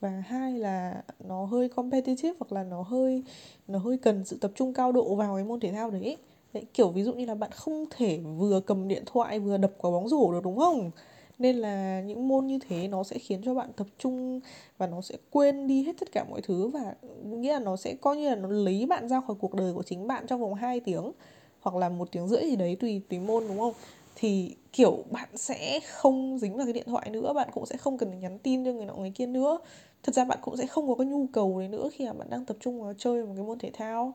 và 0.00 0.10
hai 0.10 0.58
là 0.58 1.02
nó 1.20 1.44
hơi 1.44 1.68
competitive 1.68 2.32
hoặc 2.40 2.52
là 2.52 2.62
nó 2.64 2.82
hơi 2.82 3.22
nó 3.68 3.78
hơi 3.78 3.98
cần 3.98 4.24
sự 4.24 4.38
tập 4.40 4.52
trung 4.54 4.74
cao 4.74 4.92
độ 4.92 5.14
vào 5.14 5.34
cái 5.34 5.44
môn 5.44 5.60
thể 5.60 5.72
thao 5.72 5.90
đấy. 5.90 6.16
Đấy 6.52 6.66
kiểu 6.74 6.88
ví 6.90 7.02
dụ 7.02 7.12
như 7.12 7.26
là 7.26 7.34
bạn 7.34 7.50
không 7.52 7.84
thể 7.90 8.18
vừa 8.18 8.60
cầm 8.60 8.88
điện 8.88 9.02
thoại 9.06 9.40
vừa 9.40 9.56
đập 9.56 9.72
quả 9.78 9.90
bóng 9.90 10.08
rổ 10.08 10.32
được 10.32 10.44
đúng 10.44 10.58
không? 10.58 10.90
Nên 11.38 11.56
là 11.56 12.00
những 12.00 12.28
môn 12.28 12.46
như 12.46 12.58
thế 12.68 12.88
nó 12.88 13.04
sẽ 13.04 13.18
khiến 13.18 13.40
cho 13.44 13.54
bạn 13.54 13.70
tập 13.76 13.86
trung 13.98 14.40
và 14.78 14.86
nó 14.86 15.00
sẽ 15.00 15.16
quên 15.30 15.66
đi 15.66 15.82
hết 15.82 15.92
tất 16.00 16.12
cả 16.12 16.24
mọi 16.30 16.40
thứ 16.42 16.68
và 16.68 16.94
nghĩa 17.24 17.52
là 17.52 17.58
nó 17.58 17.76
sẽ 17.76 17.94
coi 17.94 18.16
như 18.16 18.28
là 18.28 18.34
nó 18.34 18.48
lấy 18.48 18.86
bạn 18.86 19.08
ra 19.08 19.20
khỏi 19.20 19.36
cuộc 19.40 19.54
đời 19.54 19.72
của 19.74 19.82
chính 19.82 20.06
bạn 20.06 20.26
trong 20.26 20.40
vòng 20.40 20.54
2 20.54 20.80
tiếng 20.80 21.12
hoặc 21.60 21.76
là 21.76 21.88
một 21.88 22.08
tiếng 22.12 22.28
rưỡi 22.28 22.42
gì 22.42 22.56
đấy 22.56 22.76
tùy 22.80 23.02
tùy 23.08 23.18
môn, 23.18 23.48
đúng 23.48 23.58
không? 23.58 23.72
Thì, 24.16 24.56
kiểu, 24.72 25.04
bạn 25.10 25.28
sẽ 25.34 25.80
không 25.80 26.38
dính 26.38 26.56
vào 26.56 26.66
cái 26.66 26.72
điện 26.72 26.84
thoại 26.86 27.10
nữa, 27.10 27.32
bạn 27.32 27.48
cũng 27.52 27.66
sẽ 27.66 27.76
không 27.76 27.98
cần 27.98 28.20
nhắn 28.20 28.38
tin 28.38 28.64
cho 28.64 28.72
người 28.72 28.86
nọ 28.86 28.94
người 28.94 29.12
kia 29.14 29.26
nữa. 29.26 29.58
Thật 30.02 30.14
ra 30.14 30.24
bạn 30.24 30.38
cũng 30.42 30.56
sẽ 30.56 30.66
không 30.66 30.88
có 30.88 30.94
cái 30.94 31.06
nhu 31.06 31.26
cầu 31.32 31.58
đấy 31.58 31.68
nữa 31.68 31.88
khi 31.92 32.06
mà 32.06 32.12
bạn 32.12 32.30
đang 32.30 32.44
tập 32.44 32.56
trung 32.60 32.82
vào 32.82 32.94
chơi 32.98 33.24
một 33.24 33.32
cái 33.36 33.44
môn 33.44 33.58
thể 33.58 33.70
thao. 33.72 34.14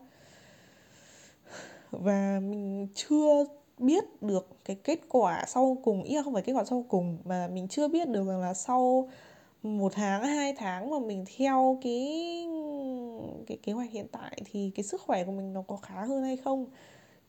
Và 1.92 2.40
mình 2.44 2.88
chưa 2.96 3.46
biết 3.80 4.04
được 4.22 4.48
cái 4.66 4.76
kết 4.76 5.00
quả 5.10 5.46
sau 5.48 5.78
cùng, 5.84 6.04
ý 6.04 6.16
là 6.16 6.24
không 6.24 6.34
phải 6.34 6.44
kết 6.44 6.54
quả 6.54 6.64
sau 6.64 6.86
cùng, 6.90 7.18
mà 7.26 7.48
mình 7.48 7.68
chưa 7.68 7.88
biết 7.88 8.10
được 8.10 8.28
rằng 8.28 8.42
là 8.42 8.54
sau 8.54 9.10
một 9.64 9.92
tháng, 9.96 10.24
hai 10.24 10.54
tháng 10.58 10.90
mà 10.90 11.00
mình 11.00 11.26
theo 11.38 11.78
cái 11.82 12.48
cái 13.48 13.58
kế 13.64 13.74
hoạch 13.74 13.92
hiện 13.92 14.08
tại 14.12 14.42
thì 14.46 14.72
cái 14.76 14.84
sức 14.84 15.02
khỏe 15.02 15.24
của 15.24 15.32
mình 15.32 15.54
nó 15.54 15.62
có 15.62 15.76
khá 15.76 16.06
hơn 16.06 16.24
hay 16.24 16.38
không. 16.38 16.66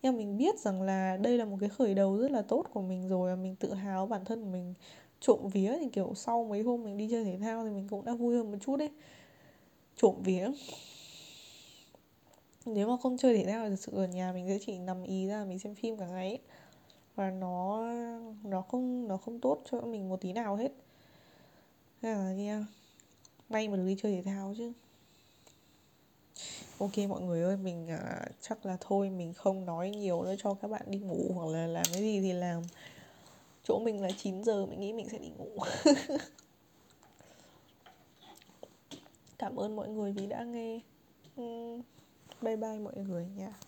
Nhưng 0.03 0.17
mình 0.17 0.37
biết 0.37 0.59
rằng 0.59 0.83
là 0.83 1.17
đây 1.17 1.39
là 1.39 1.45
một 1.45 1.57
cái 1.61 1.69
khởi 1.69 1.95
đầu 1.95 2.17
rất 2.19 2.31
là 2.31 2.43
tốt 2.43 2.67
của 2.73 2.83
mình 2.83 3.09
rồi 3.09 3.31
và 3.31 3.43
mình 3.43 3.57
tự 3.57 3.75
hào 3.75 4.07
bản 4.07 4.25
thân 4.25 4.43
của 4.45 4.51
mình 4.51 4.75
trộm 5.21 5.39
vía 5.53 5.77
thì 5.81 5.89
kiểu 5.93 6.13
sau 6.17 6.45
mấy 6.45 6.63
hôm 6.63 6.85
mình 6.85 6.97
đi 6.97 7.09
chơi 7.11 7.25
thể 7.25 7.39
thao 7.41 7.65
thì 7.65 7.71
mình 7.71 7.87
cũng 7.91 8.05
đã 8.05 8.15
vui 8.15 8.37
hơn 8.37 8.51
một 8.53 8.59
chút 8.61 8.77
đấy. 8.77 8.91
Trộm 9.97 10.15
vía 10.25 10.51
nếu 12.67 12.89
mà 12.89 12.97
không 13.03 13.17
chơi 13.17 13.37
thể 13.37 13.45
thao 13.45 13.65
thì 13.65 13.71
thực 13.71 13.81
sự 13.81 13.93
ở 13.97 14.07
nhà 14.07 14.33
mình 14.33 14.49
sẽ 14.49 14.59
chỉ 14.67 14.79
nằm 14.79 15.03
ý 15.03 15.27
ra 15.27 15.45
mình 15.45 15.59
xem 15.59 15.75
phim 15.75 15.97
cả 15.97 16.07
ngày 16.07 16.29
ấy. 16.29 16.39
và 17.17 17.31
nó 17.31 17.83
nó 18.45 18.63
không 18.63 19.09
nó 19.09 19.17
không 19.17 19.41
tốt 19.41 19.63
cho 19.71 19.81
mình 19.81 20.09
một 20.09 20.21
tí 20.21 20.33
nào 20.33 20.57
hết. 20.57 20.73
Nên 22.03 22.17
là 22.17 22.33
nha 22.33 22.67
may 23.49 23.69
mà 23.69 23.77
được 23.77 23.87
đi 23.87 23.97
chơi 24.03 24.13
thể 24.13 24.23
thao 24.23 24.55
chứ. 24.59 24.73
Ok 26.79 26.99
mọi 27.09 27.23
người 27.23 27.43
ơi 27.43 27.57
mình 27.57 27.89
à, 27.89 28.27
chắc 28.41 28.67
là 28.67 28.77
thôi 28.81 29.11
mình 29.11 29.35
không 29.35 29.67
nói 29.67 29.91
nhiều 29.91 30.23
nữa 30.23 30.35
cho 30.39 30.55
các 30.55 30.69
bạn 30.69 30.83
đi 30.87 30.99
ngủ 30.99 31.31
hoặc 31.35 31.47
là 31.47 31.67
làm 31.67 31.85
cái 31.93 32.03
gì 32.03 32.21
thì 32.21 32.33
làm. 32.33 32.63
Chỗ 33.65 33.79
mình 33.79 34.03
là 34.03 34.11
9 34.19 34.45
giờ 34.45 34.67
mình 34.67 34.81
nghĩ 34.81 34.93
mình 34.93 35.09
sẽ 35.09 35.19
đi 35.19 35.31
ngủ. 35.39 35.59
Cảm 39.39 39.57
ơn 39.57 39.77
mọi 39.77 39.89
người 39.89 40.13
vì 40.13 40.27
đã 40.27 40.45
nghe. 40.45 40.81
Ừ 41.37 41.81
bye 42.43 42.57
bye 42.57 42.79
mọi 42.79 42.95
người 43.09 43.27
nha. 43.37 43.61